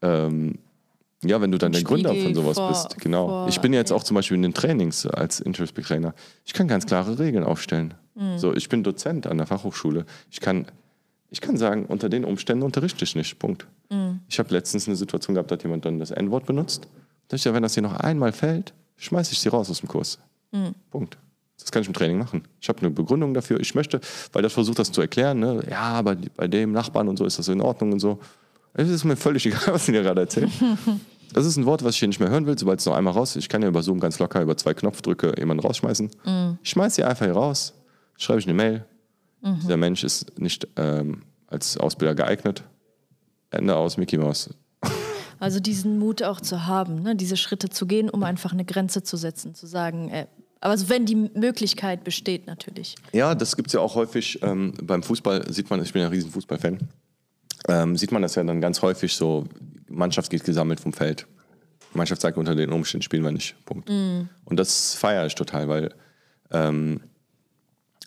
[0.00, 0.58] ähm,
[1.22, 2.98] ja, wenn du dann der Gründer von sowas vor, bist.
[3.00, 3.28] Genau.
[3.28, 6.14] Vor, ich bin jetzt auch zum Beispiel in den Trainings als Interest Trainer.
[6.44, 7.94] Ich kann ganz klare Regeln aufstellen.
[8.14, 8.38] Mhm.
[8.38, 10.06] So, ich bin Dozent an der Fachhochschule.
[10.30, 10.66] Ich kann,
[11.28, 13.38] ich kann sagen, unter den Umständen unterrichte ich nicht.
[13.38, 13.66] Punkt.
[13.90, 14.20] Mhm.
[14.28, 16.88] Ich habe letztens eine Situation gehabt, da hat jemand dann das N-Wort benutzt.
[17.28, 19.88] Da ich ja, wenn das hier noch einmal fällt, schmeiße ich sie raus aus dem
[19.88, 20.18] Kurs.
[20.50, 20.74] Mhm.
[20.90, 21.18] Punkt.
[21.58, 22.42] Das kann ich im Training machen.
[22.60, 23.60] Ich habe eine Begründung dafür.
[23.60, 24.00] Ich möchte,
[24.32, 25.38] weil das versucht, das zu erklären.
[25.38, 25.64] Ne?
[25.70, 28.18] Ja, aber bei dem Nachbarn und so ist das in Ordnung und so.
[28.74, 30.50] Es ist mir völlig egal, was sie dir gerade erzählen.
[31.32, 33.12] Das ist ein Wort, was ich hier nicht mehr hören will, sobald es noch einmal
[33.12, 33.42] raus ist.
[33.42, 36.08] Ich kann ja über Zoom ganz locker über zwei Knopfdrücke jemanden rausschmeißen.
[36.24, 36.58] Mhm.
[36.62, 37.74] Ich schmeiße sie einfach hier raus,
[38.16, 38.84] schreibe ich eine Mail.
[39.42, 39.58] Mhm.
[39.60, 42.62] Dieser Mensch ist nicht ähm, als Ausbilder geeignet.
[43.50, 44.50] Ende aus Mickey Mouse.
[45.40, 47.16] Also diesen Mut auch zu haben, ne?
[47.16, 50.26] diese Schritte zu gehen, um einfach eine Grenze zu setzen, zu sagen, äh,
[50.64, 52.94] Aber also wenn die Möglichkeit besteht, natürlich.
[53.12, 54.42] Ja, das gibt es ja auch häufig.
[54.42, 56.78] Ähm, beim Fußball sieht man, ich bin ja ein riesen Fußballfan,
[57.68, 59.44] ähm, sieht man das ja dann ganz häufig so,
[59.90, 61.26] Mannschaft geht gesammelt vom Feld.
[61.92, 63.62] Mannschaft sagt, unter den Umständen spielen wir nicht.
[63.66, 63.90] Punkt.
[63.90, 64.30] Mm.
[64.46, 65.94] Und das feiere ich total, weil
[66.50, 67.02] ähm,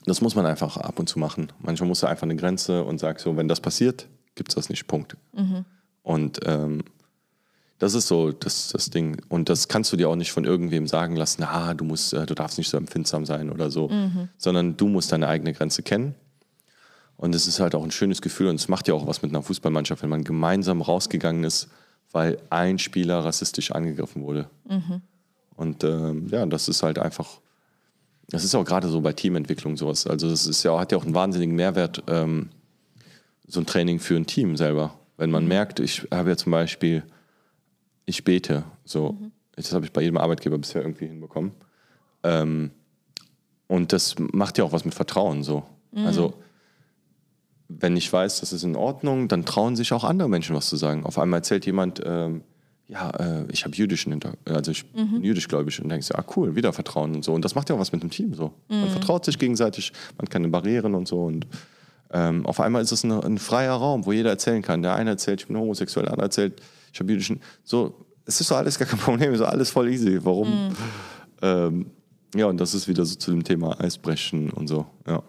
[0.08, 1.52] das muss man einfach ab und zu machen.
[1.60, 4.70] Manchmal muss er einfach eine Grenze und sagt so, wenn das passiert, gibt es das
[4.70, 4.88] nicht.
[4.88, 5.16] Punkt.
[5.32, 5.64] Mhm.
[6.02, 6.84] Und ähm,
[7.80, 9.22] das ist so das, das Ding.
[9.30, 12.26] Und das kannst du dir auch nicht von irgendwem sagen lassen, ah, du musst, äh,
[12.26, 13.90] du darfst nicht so empfindsam sein oder so.
[13.90, 14.30] Mhm.
[14.38, 16.16] Sondern du musst deine eigene Grenze kennen.
[17.18, 19.32] Und es ist halt auch ein schönes Gefühl und es macht ja auch was mit
[19.32, 21.68] einer Fußballmannschaft, wenn man gemeinsam rausgegangen ist,
[22.12, 24.50] weil ein Spieler rassistisch angegriffen wurde.
[24.70, 25.02] Mhm.
[25.56, 27.40] Und ähm, ja, das ist halt einfach,
[28.30, 30.06] das ist auch gerade so bei Teamentwicklung sowas.
[30.06, 32.50] Also das ist ja, hat ja auch einen wahnsinnigen Mehrwert, ähm,
[33.48, 34.94] so ein Training für ein Team selber.
[35.18, 35.50] Wenn man mhm.
[35.50, 37.04] merkt, ich habe ja zum Beispiel
[38.08, 38.64] ich bete.
[38.84, 39.32] So, mhm.
[39.56, 41.52] das habe ich bei jedem Arbeitgeber bisher irgendwie hinbekommen.
[42.24, 42.72] Ähm,
[43.68, 45.64] und das macht ja auch was mit Vertrauen so.
[45.92, 46.06] Mhm.
[46.08, 46.34] Also
[47.70, 50.78] wenn ich weiß, das ist in Ordnung, dann trauen sich auch andere Menschen was zu
[50.78, 51.06] sagen.
[51.06, 52.42] Auf einmal erzählt jemand, ähm,
[52.88, 55.16] ja, äh, ich habe jüdischen Hintergrund, also ich mhm.
[55.16, 57.34] bin jüdisch-gläubig und denkst, ja, cool, wieder Vertrauen und so.
[57.34, 58.54] Und das macht ja auch was mit dem Team so.
[58.70, 58.80] Mhm.
[58.80, 61.26] Man vertraut sich gegenseitig, man kann Barrieren und so.
[61.26, 61.46] Und
[62.12, 64.82] ähm, auf einmal ist es ein, ein, freier Raum, wo jeder erzählen kann.
[64.82, 66.62] Der eine erzählt, ich bin homosexuell, der andere erzählt,
[66.92, 67.42] ich habe jüdischen.
[67.64, 70.20] So, es ist so alles gar kein Problem, so alles voll easy.
[70.24, 70.70] Warum?
[70.70, 70.76] Mhm.
[71.42, 71.92] Ähm,
[72.36, 75.24] ja, und das ist wieder so zu dem Thema Eisbrechen und so, ja.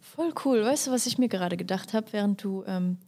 [0.00, 0.64] Voll cool.
[0.64, 2.98] Weißt du, was ich mir gerade gedacht habe, während du ähm,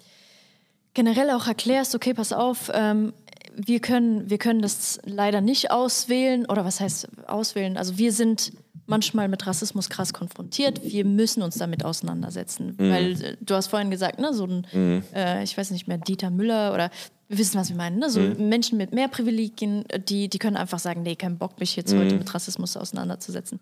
[0.95, 3.13] generell auch erklärst, okay, pass auf, ähm,
[3.55, 7.77] wir, können, wir können das leider nicht auswählen, oder was heißt auswählen?
[7.77, 8.53] Also wir sind
[8.87, 10.81] manchmal mit Rassismus krass konfrontiert.
[10.83, 12.77] Wir müssen uns damit auseinandersetzen.
[12.79, 12.91] Mhm.
[12.91, 15.03] Weil äh, du hast vorhin gesagt, ne, so ein, mhm.
[15.15, 16.91] äh, ich weiß nicht mehr, Dieter Müller oder
[17.29, 17.99] wir wissen, was wir meinen.
[17.99, 18.11] Ne?
[18.11, 18.49] So mhm.
[18.49, 22.01] Menschen mit mehr Privilegien, die, die können einfach sagen, nee, kein Bock, mich jetzt mhm.
[22.01, 23.59] heute mit Rassismus auseinanderzusetzen.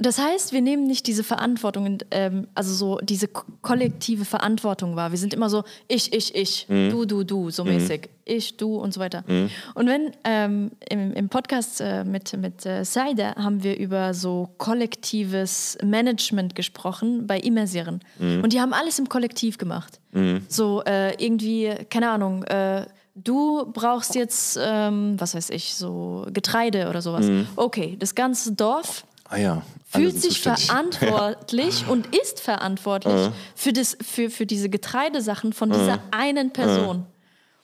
[0.00, 5.10] Das heißt, wir nehmen nicht diese Verantwortung, ähm, also so diese kollektive Verantwortung wahr.
[5.10, 6.90] Wir sind immer so, ich, ich, ich, mhm.
[6.90, 7.74] du, du, du, so mhm.
[7.74, 8.08] mäßig.
[8.24, 9.24] Ich, du und so weiter.
[9.26, 9.50] Mhm.
[9.74, 14.50] Und wenn ähm, im, im Podcast äh, mit, mit äh, Saida haben wir über so
[14.58, 18.00] kollektives Management gesprochen bei Immersieren.
[18.20, 18.44] Mhm.
[18.44, 19.98] Und die haben alles im Kollektiv gemacht.
[20.48, 26.88] So äh, irgendwie, keine Ahnung, äh, du brauchst jetzt, ähm, was weiß ich, so Getreide
[26.88, 27.26] oder sowas.
[27.26, 27.46] Mhm.
[27.56, 29.62] Okay, das ganze Dorf ah, ja.
[29.86, 31.88] fühlt sich verantwortlich ja.
[31.88, 33.32] und ist verantwortlich mhm.
[33.54, 36.02] für, das, für, für diese Getreidesachen von dieser mhm.
[36.10, 37.06] einen Person.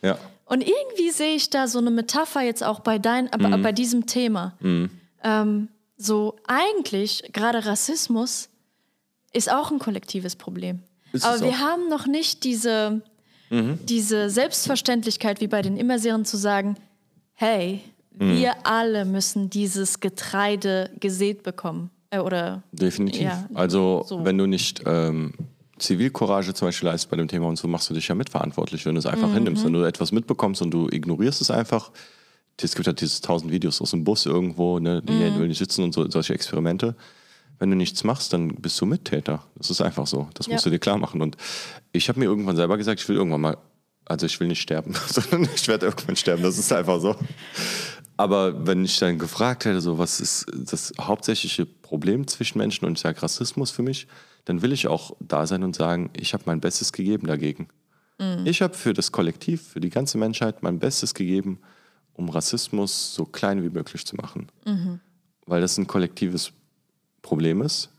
[0.03, 0.19] Ja.
[0.47, 3.63] Und irgendwie sehe ich da so eine Metapher jetzt auch bei, dein, mhm.
[3.63, 4.55] bei diesem Thema.
[4.61, 4.91] Mhm.
[5.23, 5.69] Ähm,
[5.99, 8.49] so eigentlich, gerade Rassismus
[9.33, 10.83] ist auch ein kollektives Problem.
[11.13, 13.03] Ist Aber wir haben noch nicht diese,
[13.51, 13.79] mhm.
[13.85, 16.77] diese Selbstverständlichkeit wie bei den Immerserien zu sagen,
[17.35, 17.81] hey,
[18.19, 18.37] mhm.
[18.37, 21.91] wir alle müssen dieses Getreide gesät bekommen.
[22.11, 23.23] Äh, oder, Definitiv.
[23.23, 24.25] Ja, also so.
[24.25, 25.33] wenn du nicht ähm,
[25.79, 28.95] Zivilcourage zum Beispiel leistest bei dem Thema und so, machst du dich ja mitverantwortlich, wenn
[28.95, 29.35] du es einfach mhm.
[29.35, 29.65] hinnimmst.
[29.65, 31.91] Wenn du etwas mitbekommst und du ignorierst es einfach,
[32.61, 35.39] es gibt halt diese tausend Videos aus dem Bus irgendwo, ne, die mhm.
[35.39, 36.97] will nicht sitzen und so, solche Experimente
[37.59, 39.45] wenn du nichts machst, dann bist du Mittäter.
[39.57, 40.29] Das ist einfach so.
[40.35, 40.71] Das musst ja.
[40.71, 41.21] du dir klar machen.
[41.21, 41.37] Und
[41.93, 43.57] ich habe mir irgendwann selber gesagt, ich will irgendwann mal,
[44.05, 46.43] also ich will nicht sterben, sondern ich werde irgendwann sterben.
[46.43, 47.17] Das ist einfach so.
[48.17, 52.95] Aber wenn ich dann gefragt hätte, so was ist das hauptsächliche Problem zwischen Menschen und
[52.95, 54.09] ich sage Rassismus für mich,
[54.45, 57.69] dann will ich auch da sein und sagen, ich habe mein Bestes gegeben dagegen.
[58.19, 58.45] Mhm.
[58.45, 61.61] Ich habe für das Kollektiv, für die ganze Menschheit mein Bestes gegeben,
[62.15, 64.49] um Rassismus so klein wie möglich zu machen.
[64.67, 65.01] Mhm.
[65.47, 66.53] Weil das ein kollektives
[67.29, 67.91] Problem ist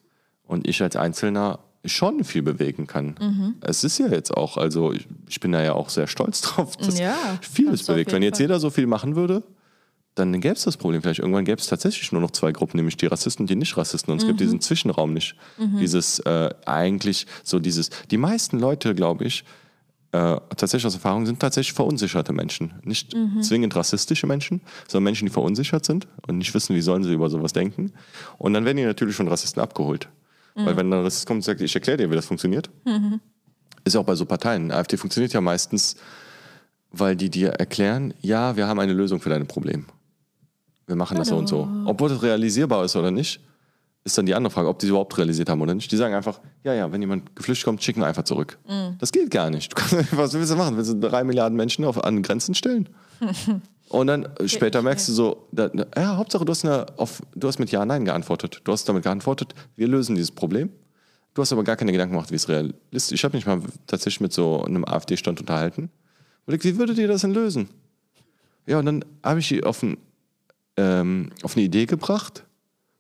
[0.48, 3.16] und ich als Einzelner schon viel bewegen kann.
[3.22, 3.56] Mhm.
[3.62, 6.76] Es ist ja jetzt auch, also ich, ich, bin da ja auch sehr stolz drauf,
[6.78, 8.12] dass ja, vieles bewegt.
[8.12, 8.46] Wenn jetzt Fall.
[8.46, 9.44] jeder so viel machen würde,
[10.16, 11.20] dann gäbe es das Problem vielleicht.
[11.20, 14.12] Irgendwann gäbe es tatsächlich nur noch zwei Gruppen, nämlich die Rassisten und die Nicht-Rassisten.
[14.12, 14.30] Und es mhm.
[14.30, 15.36] gibt diesen Zwischenraum nicht.
[15.58, 15.78] Mhm.
[15.78, 19.46] Dieses äh, eigentlich so dieses, die meisten Leute, glaube ich,
[20.12, 22.74] äh, tatsächlich aus Erfahrung sind tatsächlich verunsicherte Menschen.
[22.84, 23.42] Nicht mhm.
[23.44, 27.30] zwingend rassistische Menschen, sondern Menschen, die verunsichert sind und nicht wissen, wie sollen sie über
[27.30, 27.94] sowas denken.
[28.38, 30.10] Und dann werden die natürlich von Rassisten abgeholt.
[30.56, 30.66] Mhm.
[30.66, 33.20] Weil wenn ein Rassist kommt und sagt, ich erkläre dir, wie das funktioniert, mhm.
[33.84, 34.72] ist ja auch bei so Parteien.
[34.72, 35.96] AfD funktioniert ja meistens,
[36.92, 39.86] weil die dir erklären, ja, wir haben eine Lösung für dein Problem.
[40.88, 41.70] Wir machen das so und so.
[41.86, 43.42] Obwohl das realisierbar ist oder nicht,
[44.12, 45.92] ist dann die andere Frage, ob die es überhaupt realisiert haben oder nicht.
[45.92, 48.58] Die sagen einfach, ja, ja, wenn jemand geflüchtet kommt, schicken wir einfach zurück.
[48.68, 48.98] Mhm.
[49.00, 49.76] Das geht gar nicht.
[49.76, 50.78] Kannst, was willst du machen?
[50.78, 52.90] Willst du drei Milliarden Menschen auf, an Grenzen stellen?
[53.90, 57.48] Und dann äh, später merkst du so, da, ja, Hauptsache du hast, eine, auf, du
[57.48, 58.62] hast mit Ja, Nein geantwortet.
[58.64, 60.70] Du hast damit geantwortet, wir lösen dieses Problem.
[61.34, 63.12] Du hast aber gar keine Gedanken gemacht, wie es realistisch ist.
[63.12, 65.90] Ich habe mich mal tatsächlich mit so einem AfD-Stand unterhalten.
[66.46, 67.70] Und wie würdet ihr das denn lösen?
[68.66, 69.98] Ja, und dann habe ich auf, ein,
[70.78, 72.44] ähm, auf eine Idee gebracht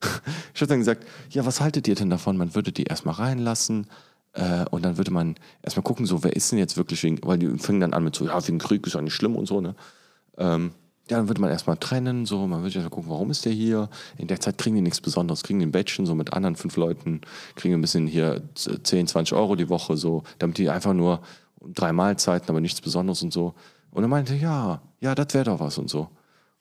[0.53, 2.35] Ich hätte dann gesagt, ja, was haltet ihr denn davon?
[2.35, 3.87] Man würde die erstmal reinlassen
[4.33, 7.37] äh, und dann würde man erstmal gucken, so, wer ist denn jetzt wirklich wegen, weil
[7.37, 9.61] die fingen dann an mit so, ja, wegen Krieg ist ja nicht schlimm und so,
[9.61, 9.75] ne?
[10.37, 10.71] Ähm,
[11.09, 13.89] ja, dann würde man erstmal trennen, so, man würde erstmal gucken, warum ist der hier?
[14.17, 17.21] In der Zeit kriegen die nichts Besonderes, kriegen den Badge so mit anderen fünf Leuten,
[17.55, 21.21] kriegen ein bisschen hier 10, 20 Euro die Woche, so, damit die einfach nur
[21.73, 23.55] drei Mahlzeiten, aber nichts Besonderes und so.
[23.91, 26.09] Und er meinte, ja, ja, das wäre doch was und so.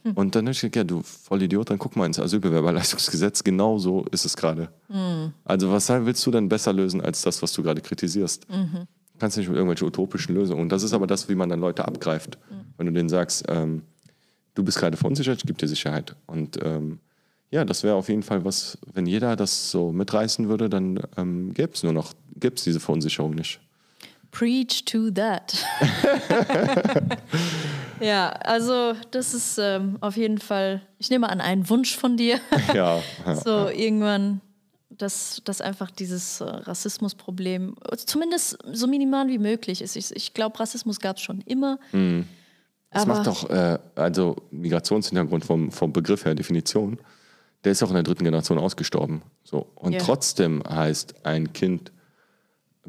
[0.04, 0.12] Hm.
[0.12, 4.04] Und dann habe ich gesagt, ja, du Vollidiot, dann guck mal ins Asylbewerberleistungsgesetz, genau so
[4.10, 4.68] ist es gerade.
[4.88, 5.32] Hm.
[5.44, 8.48] Also was willst du denn besser lösen als das, was du gerade kritisierst?
[8.48, 8.86] Mhm.
[9.18, 10.62] Kannst nicht mit irgendwelchen utopischen Lösungen.
[10.62, 12.38] Und das ist aber das, wie man dann Leute abgreift.
[12.50, 12.54] Mhm.
[12.76, 13.82] Wenn du denen sagst, ähm,
[14.54, 16.14] du bist gerade verunsichert, ich gebe dir Sicherheit.
[16.26, 17.00] Und ähm,
[17.50, 21.54] ja, das wäre auf jeden Fall was, wenn jeder das so mitreißen würde, dann ähm,
[21.54, 23.60] gäbe es nur noch, gäbe es diese Verunsicherung nicht.
[24.30, 25.64] Preach to that.
[28.00, 32.38] ja, also das ist ähm, auf jeden Fall, ich nehme an, ein Wunsch von dir.
[32.74, 33.00] ja.
[33.44, 34.40] so irgendwann,
[34.90, 39.96] dass, dass einfach dieses äh, Rassismusproblem zumindest so minimal wie möglich ist.
[39.96, 41.78] Ich, ich glaube, Rassismus gab es schon immer.
[41.92, 42.26] Mhm.
[42.90, 46.98] Das macht doch, äh, also Migrationshintergrund vom, vom Begriff her, Definition,
[47.64, 49.22] der ist auch in der dritten Generation ausgestorben.
[49.44, 49.66] So.
[49.74, 50.02] Und yeah.
[50.02, 51.92] trotzdem heißt ein Kind,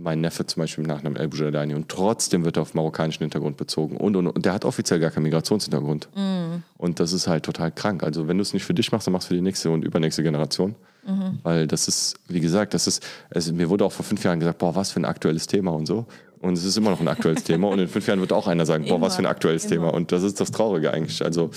[0.01, 3.57] mein Neffe zum Beispiel im Nachnamen El Boujadani, und trotzdem wird er auf marokkanischen Hintergrund
[3.57, 3.97] bezogen.
[3.97, 6.09] Und, und, und der hat offiziell gar keinen Migrationshintergrund.
[6.15, 6.63] Mm.
[6.77, 8.03] Und das ist halt total krank.
[8.03, 9.83] Also wenn du es nicht für dich machst, dann machst du für die nächste und
[9.83, 10.75] übernächste Generation.
[11.05, 11.39] Mhm.
[11.43, 14.59] Weil das ist, wie gesagt, das ist, also mir wurde auch vor fünf Jahren gesagt,
[14.59, 16.05] boah, was für ein aktuelles Thema und so.
[16.39, 17.67] Und es ist immer noch ein aktuelles Thema.
[17.67, 19.73] Und in fünf Jahren wird auch einer sagen, boah, was für ein aktuelles immer.
[19.73, 19.93] Thema.
[19.93, 21.23] Und das ist das Traurige eigentlich.
[21.23, 21.51] Also,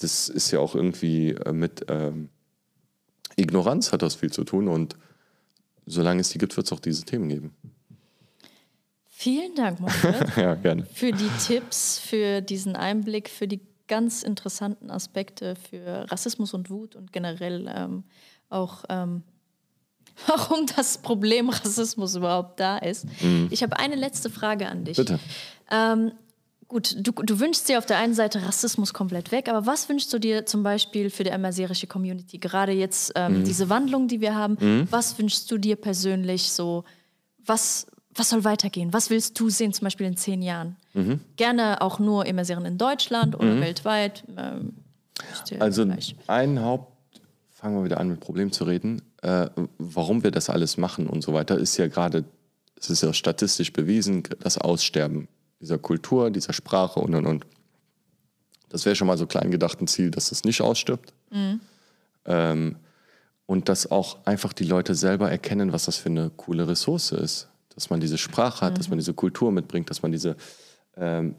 [0.00, 2.28] das ist ja auch irgendwie äh, mit ähm,
[3.36, 4.68] Ignoranz hat das viel zu tun.
[4.68, 4.96] Und
[5.86, 7.54] solange es die gibt, wird es auch diese Themen geben.
[9.06, 10.36] Vielen Dank, Mohammed.
[10.36, 10.86] ja, gerne.
[10.86, 16.96] Für die Tipps, für diesen Einblick, für die ganz interessanten Aspekte für Rassismus und Wut
[16.96, 18.04] und generell ähm,
[18.48, 19.22] auch ähm,
[20.26, 23.06] warum das Problem Rassismus überhaupt da ist.
[23.22, 23.48] Mhm.
[23.50, 24.96] Ich habe eine letzte Frage an dich.
[24.96, 25.18] Bitte.
[25.70, 26.12] Ähm,
[26.68, 30.12] gut, du, du, wünschst dir auf der einen Seite Rassismus komplett weg, aber was wünschst
[30.12, 32.38] du dir zum Beispiel für die amazierische Community?
[32.38, 33.44] Gerade jetzt ähm, mhm.
[33.44, 34.88] diese Wandlung, die wir haben, mhm.
[34.90, 36.84] was wünschst du dir persönlich so?
[37.44, 38.92] Was, was soll weitergehen?
[38.92, 40.76] Was willst du sehen, zum Beispiel in zehn Jahren?
[40.94, 41.20] Mhm.
[41.36, 43.60] Gerne auch nur Immersieren in Deutschland oder mhm.
[43.60, 44.24] weltweit.
[44.36, 44.74] Ähm,
[45.58, 45.86] also
[46.26, 46.92] ein Haupt,
[47.50, 49.48] fangen wir wieder an mit Problem zu reden, äh,
[49.78, 52.24] warum wir das alles machen und so weiter, ist ja gerade,
[52.78, 55.28] es ist ja statistisch bewiesen, das Aussterben
[55.60, 57.46] dieser Kultur, dieser Sprache und und und.
[58.68, 61.12] Das wäre schon mal so klein gedacht ein Ziel, dass das nicht ausstirbt.
[61.30, 61.60] Mhm.
[62.26, 62.76] Ähm,
[63.46, 67.48] und dass auch einfach die Leute selber erkennen, was das für eine coole Ressource ist.
[67.74, 68.78] Dass man diese Sprache hat, mhm.
[68.78, 70.36] dass man diese Kultur mitbringt, dass man diese
[70.96, 71.34] ähm,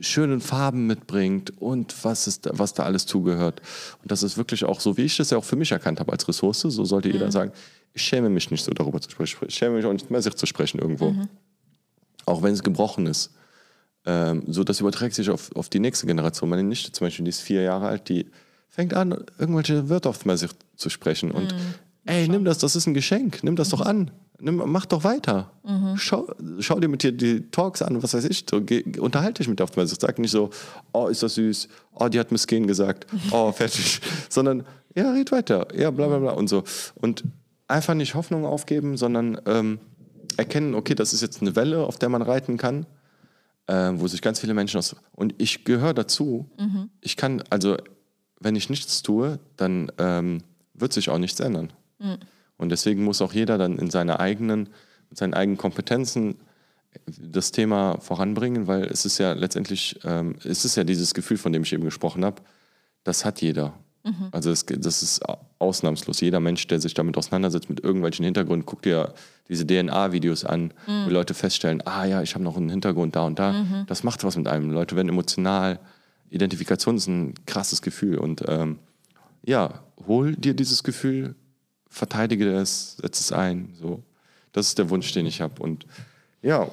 [0.00, 3.62] schönen Farben mitbringt und was, ist, was da alles zugehört.
[4.02, 6.12] Und das ist wirklich auch so, wie ich das ja auch für mich erkannt habe
[6.12, 7.14] als Ressource, so sollte mhm.
[7.14, 7.52] jeder sagen,
[7.94, 9.38] ich schäme mich nicht so darüber zu sprechen.
[9.48, 11.10] Ich schäme mich auch nicht mehr, sich zu sprechen irgendwo.
[11.10, 11.28] Mhm.
[12.26, 13.32] Auch wenn es gebrochen ist.
[14.06, 16.48] Ähm, so, das überträgt sich auf, auf die nächste Generation.
[16.48, 18.26] Meine Nichte zum Beispiel, die ist vier Jahre alt, die
[18.68, 21.30] fängt an, irgendwelche Wörter auf sich zu sprechen.
[21.30, 21.74] Und mhm.
[22.06, 23.76] ey, nimm das, das ist ein Geschenk, nimm das mhm.
[23.76, 24.10] doch an.
[24.40, 25.50] Nimm, mach doch weiter.
[25.64, 25.96] Mhm.
[25.96, 28.44] Schau, schau, dir mit dir die Talks an, was weiß ich.
[28.48, 30.00] So, geh, unterhalte dich mit der Aufmerksamkeit.
[30.00, 30.50] Sag nicht so,
[30.92, 34.00] oh, ist das süß, oh, die hat Miskin gesagt, oh, fertig.
[34.28, 36.62] Sondern, ja, red weiter, ja, bla bla bla und so.
[36.94, 37.24] Und
[37.68, 39.78] einfach nicht Hoffnung aufgeben, sondern ähm,
[40.36, 42.86] erkennen, okay, das ist jetzt eine Welle, auf der man reiten kann,
[43.68, 44.96] äh, wo sich ganz viele Menschen aus.
[45.12, 46.50] Und ich gehöre dazu.
[46.58, 46.90] Mhm.
[47.00, 47.76] Ich kann, also,
[48.40, 50.42] wenn ich nichts tue, dann ähm,
[50.74, 51.72] wird sich auch nichts ändern.
[51.98, 52.18] Mhm.
[52.56, 54.70] Und deswegen muss auch jeder dann in seine eigenen,
[55.08, 56.36] mit seinen eigenen Kompetenzen
[57.06, 61.52] das Thema voranbringen, weil es ist ja letztendlich, ähm, es ist ja dieses Gefühl, von
[61.52, 62.42] dem ich eben gesprochen habe,
[63.04, 63.74] das hat jeder.
[64.08, 64.28] Mhm.
[64.32, 65.22] Also das, das, ist
[65.58, 66.20] ausnahmslos.
[66.20, 69.14] Jeder Mensch, der sich damit auseinandersetzt, mit irgendwelchen Hintergründen, guckt dir
[69.48, 71.06] diese DNA-Videos an, mhm.
[71.06, 73.52] wo Leute feststellen, ah ja, ich habe noch einen Hintergrund da und da.
[73.52, 73.84] Mhm.
[73.86, 74.70] Das macht was mit einem.
[74.70, 75.78] Leute werden emotional.
[76.30, 78.18] Identifikation ist ein krasses Gefühl.
[78.18, 78.78] Und ähm,
[79.44, 81.34] ja, hol dir dieses Gefühl,
[81.88, 83.74] verteidige es, setze es ein.
[83.80, 84.02] So.
[84.52, 85.62] Das ist der Wunsch, den ich habe.
[85.62, 85.86] Und
[86.42, 86.68] ja,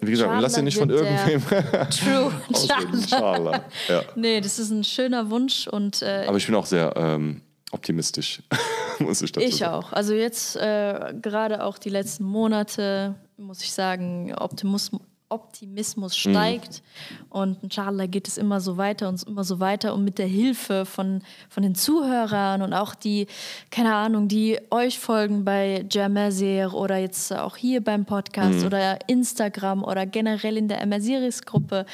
[0.00, 1.42] wie gesagt, Charla lass dir nicht von irgendwem.
[1.90, 2.32] True,
[3.10, 3.64] Charla.
[3.88, 4.02] Ja.
[4.14, 5.66] Nee, das ist ein schöner Wunsch.
[5.68, 7.40] Und, äh, Aber ich bin auch sehr ähm,
[7.72, 8.42] optimistisch,
[8.98, 9.74] muss ich dazu Ich sagen.
[9.74, 9.92] auch.
[9.92, 16.30] Also jetzt äh, gerade auch die letzten Monate, muss ich sagen, Optimismus, Optimismus mhm.
[16.30, 16.82] steigt.
[16.82, 17.26] Mhm.
[17.30, 19.94] Und inshallah geht es immer so weiter und immer so weiter.
[19.94, 23.26] Und mit der Hilfe von, von den Zuhörern und auch die,
[23.70, 28.66] keine Ahnung, die euch folgen bei Jamazir oder jetzt auch hier beim Podcast mhm.
[28.66, 31.86] oder Instagram oder generell in der Amaziris-Gruppe,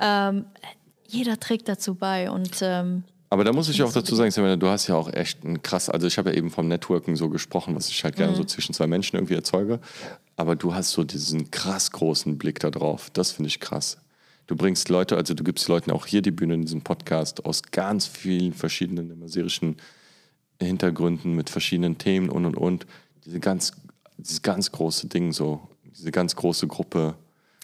[0.00, 0.46] ähm,
[1.06, 2.30] jeder trägt dazu bei.
[2.30, 5.44] Und ähm, Aber da muss ich auch dazu sagen, Samantha, du hast ja auch echt
[5.44, 8.34] ein krass, also ich habe ja eben vom Networking so gesprochen, was ich halt gerne
[8.34, 9.80] so zwischen zwei Menschen irgendwie erzeuge.
[10.38, 13.10] Aber du hast so diesen krass großen Blick da drauf.
[13.12, 13.98] Das finde ich krass.
[14.46, 17.62] Du bringst Leute, also du gibst Leuten auch hier die Bühne in diesem Podcast aus
[17.62, 19.76] ganz vielen verschiedenen immersierischen
[20.62, 22.86] Hintergründen mit verschiedenen Themen und und und.
[23.24, 23.72] Diese ganz,
[24.16, 27.16] dieses ganz große Ding so, diese ganz große Gruppe.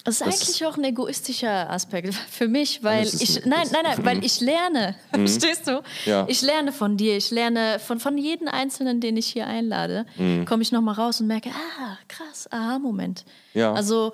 [0.05, 3.73] Das ist eigentlich auch ein egoistischer Aspekt für mich, weil das ich, ein- nein, das-
[3.73, 5.83] nein, nein, weil ich lerne, verstehst du?
[6.05, 6.27] Ja.
[6.29, 10.05] Ich lerne von dir, ich lerne von, von jedem Einzelnen, den ich hier einlade,
[10.47, 13.25] komme ich nochmal raus und merke, ah, krass, aha, Moment.
[13.55, 13.73] Ja.
[13.73, 14.13] Also,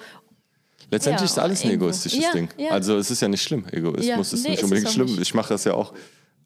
[0.92, 2.48] Letztendlich Ja, ist alles ein egoistisches Ding.
[2.68, 3.64] Also es ist ja nicht schlimm.
[3.70, 5.06] Egoismus ist nee, nicht unbedingt schlimm.
[5.06, 5.20] nicht.
[5.20, 5.92] Ich mache das ja auch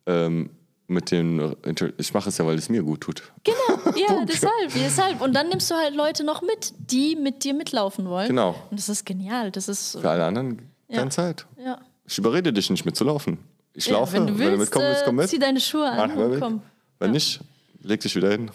[0.06, 0.50] ähm,
[0.86, 1.54] mit den,
[1.96, 3.22] ich mache es ja, weil es mir gut tut.
[3.42, 5.20] genau, ja, deshalb, deshalb.
[5.20, 8.28] Und dann nimmst du halt Leute noch mit, die mit dir mitlaufen wollen.
[8.28, 8.54] Genau.
[8.70, 10.98] Und das ist genial, das ist, Für alle anderen Ja.
[10.98, 11.46] keine Zeit.
[11.58, 11.78] ja.
[12.06, 13.38] Ich überrede dich nicht mitzulaufen.
[13.72, 15.30] Ich ja, laufe, wenn du willst, mitkommen willst, komm äh, mit.
[15.30, 16.62] zieh deine Schuhe an Mach und komm,
[16.98, 17.40] Wenn nicht,
[17.82, 18.50] leg dich wieder hin.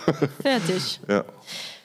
[0.40, 1.00] fertig.
[1.06, 1.24] Ja.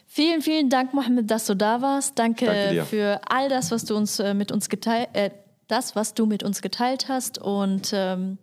[0.08, 2.18] Vielen, vielen Dank, Mohammed, dass du da warst.
[2.18, 5.30] Danke, Danke für all das, was du uns äh, mit uns geteilt, äh,
[5.68, 7.38] das, was du mit uns geteilt hast.
[7.38, 8.38] Und ähm,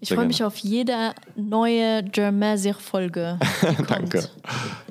[0.00, 3.38] ich freue mich auf jede neue Jermazir-Folge.
[3.88, 4.28] Danke.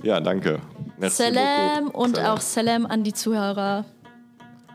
[0.03, 0.59] Ja, danke.
[0.97, 2.03] Merci Salam beaucoup.
[2.03, 2.31] und Salam.
[2.31, 3.85] auch Salam an die Zuhörer.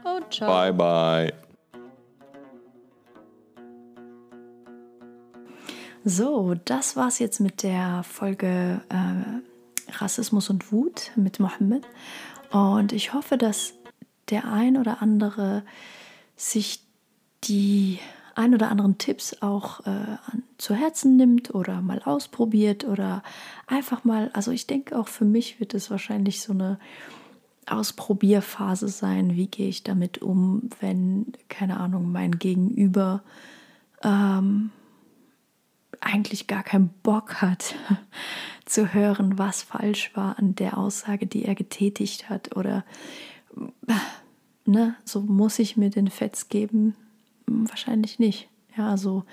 [0.04, 0.48] Und ciao.
[0.48, 1.32] Bye, bye.
[6.04, 11.86] So, das war's jetzt mit der Folge äh, Rassismus und Wut mit Mohammed.
[12.50, 13.72] Und ich hoffe, dass
[14.30, 15.62] der ein oder andere
[16.36, 16.80] sich
[17.44, 17.98] die
[18.36, 20.18] ein oder anderen Tipps auch äh,
[20.58, 23.22] zu Herzen nimmt oder mal ausprobiert oder
[23.66, 26.78] einfach mal, also ich denke auch für mich wird es wahrscheinlich so eine
[27.66, 33.22] Ausprobierphase sein, wie gehe ich damit um, wenn, keine Ahnung, mein Gegenüber
[36.04, 37.74] eigentlich gar keinen Bock hat
[38.66, 42.56] zu hören, was falsch war an der Aussage, die er getätigt hat.
[42.56, 42.84] Oder
[44.66, 46.94] ne, so muss ich mir den Fetz geben?
[47.46, 48.48] Wahrscheinlich nicht.
[48.76, 49.24] Ja, also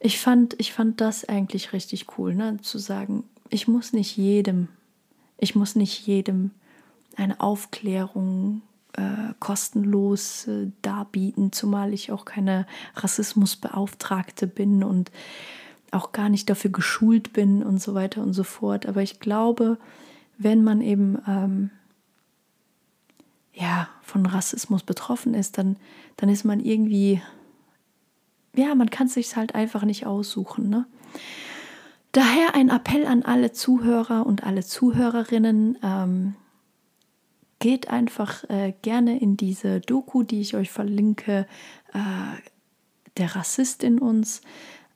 [0.00, 2.58] ich fand, ich fand das eigentlich richtig cool, ne?
[2.62, 4.68] zu sagen, ich muss nicht jedem,
[5.38, 6.50] ich muss nicht jedem
[7.16, 8.62] eine Aufklärung
[8.92, 15.10] äh, kostenlos äh, darbieten, zumal ich auch keine Rassismusbeauftragte bin und
[15.90, 18.86] auch gar nicht dafür geschult bin und so weiter und so fort.
[18.86, 19.78] Aber ich glaube,
[20.36, 21.70] wenn man eben ähm,
[23.58, 25.76] ja, von Rassismus betroffen ist, dann,
[26.16, 27.20] dann ist man irgendwie,
[28.54, 30.68] ja, man kann es sich halt einfach nicht aussuchen.
[30.68, 30.86] Ne?
[32.12, 35.78] Daher ein Appell an alle Zuhörer und alle Zuhörerinnen.
[35.82, 36.34] Ähm,
[37.58, 41.46] geht einfach äh, gerne in diese Doku, die ich euch verlinke,
[41.92, 42.40] äh,
[43.16, 44.42] der Rassist in uns,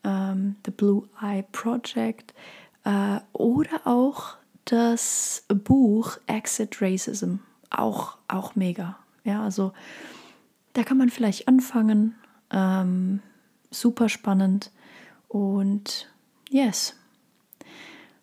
[0.03, 2.33] ähm, The Blue Eye Project
[2.85, 7.35] äh, oder auch das Buch Exit Racism,
[7.73, 8.97] auch, auch mega.
[9.23, 9.73] Ja, also
[10.73, 12.15] da kann man vielleicht anfangen.
[12.51, 13.21] Ähm,
[13.71, 14.71] super spannend
[15.27, 16.09] und
[16.49, 16.95] yes.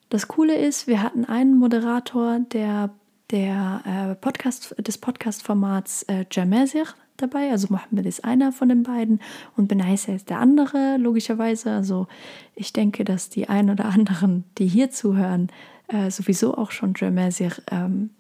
[0.09, 2.91] Das Coole ist, wir hatten einen Moderator, der,
[3.31, 6.87] der äh, Podcast, des Podcast-Formats äh, Jamazir
[7.17, 7.51] dabei.
[7.51, 9.21] Also Mohammed ist einer von den beiden
[9.57, 11.71] und Benaisa ist der andere, logischerweise.
[11.71, 12.09] Also
[12.55, 15.49] ich denke, dass die ein oder anderen, die hier zuhören,
[15.89, 18.11] äh, sowieso auch schon Jamazir, ähm,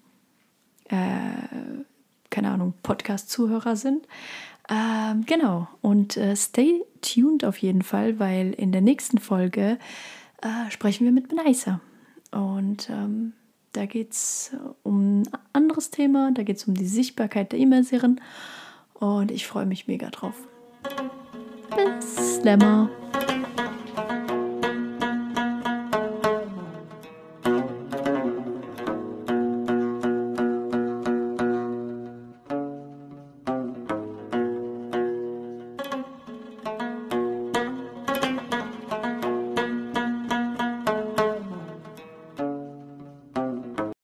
[0.90, 1.84] äh,
[2.30, 4.06] keine Ahnung, Podcast-Zuhörer sind.
[4.68, 9.78] Ähm, genau, und äh, stay tuned auf jeden Fall, weil in der nächsten Folge
[10.42, 11.80] äh, sprechen wir mit Benaisa.
[12.30, 13.32] Und ähm,
[13.72, 14.52] da geht es
[14.84, 18.20] um ein anderes Thema, da geht es um die Sichtbarkeit der Immersieren.
[18.94, 20.34] Und ich freue mich mega drauf.
[21.74, 22.90] Bis Lämmer.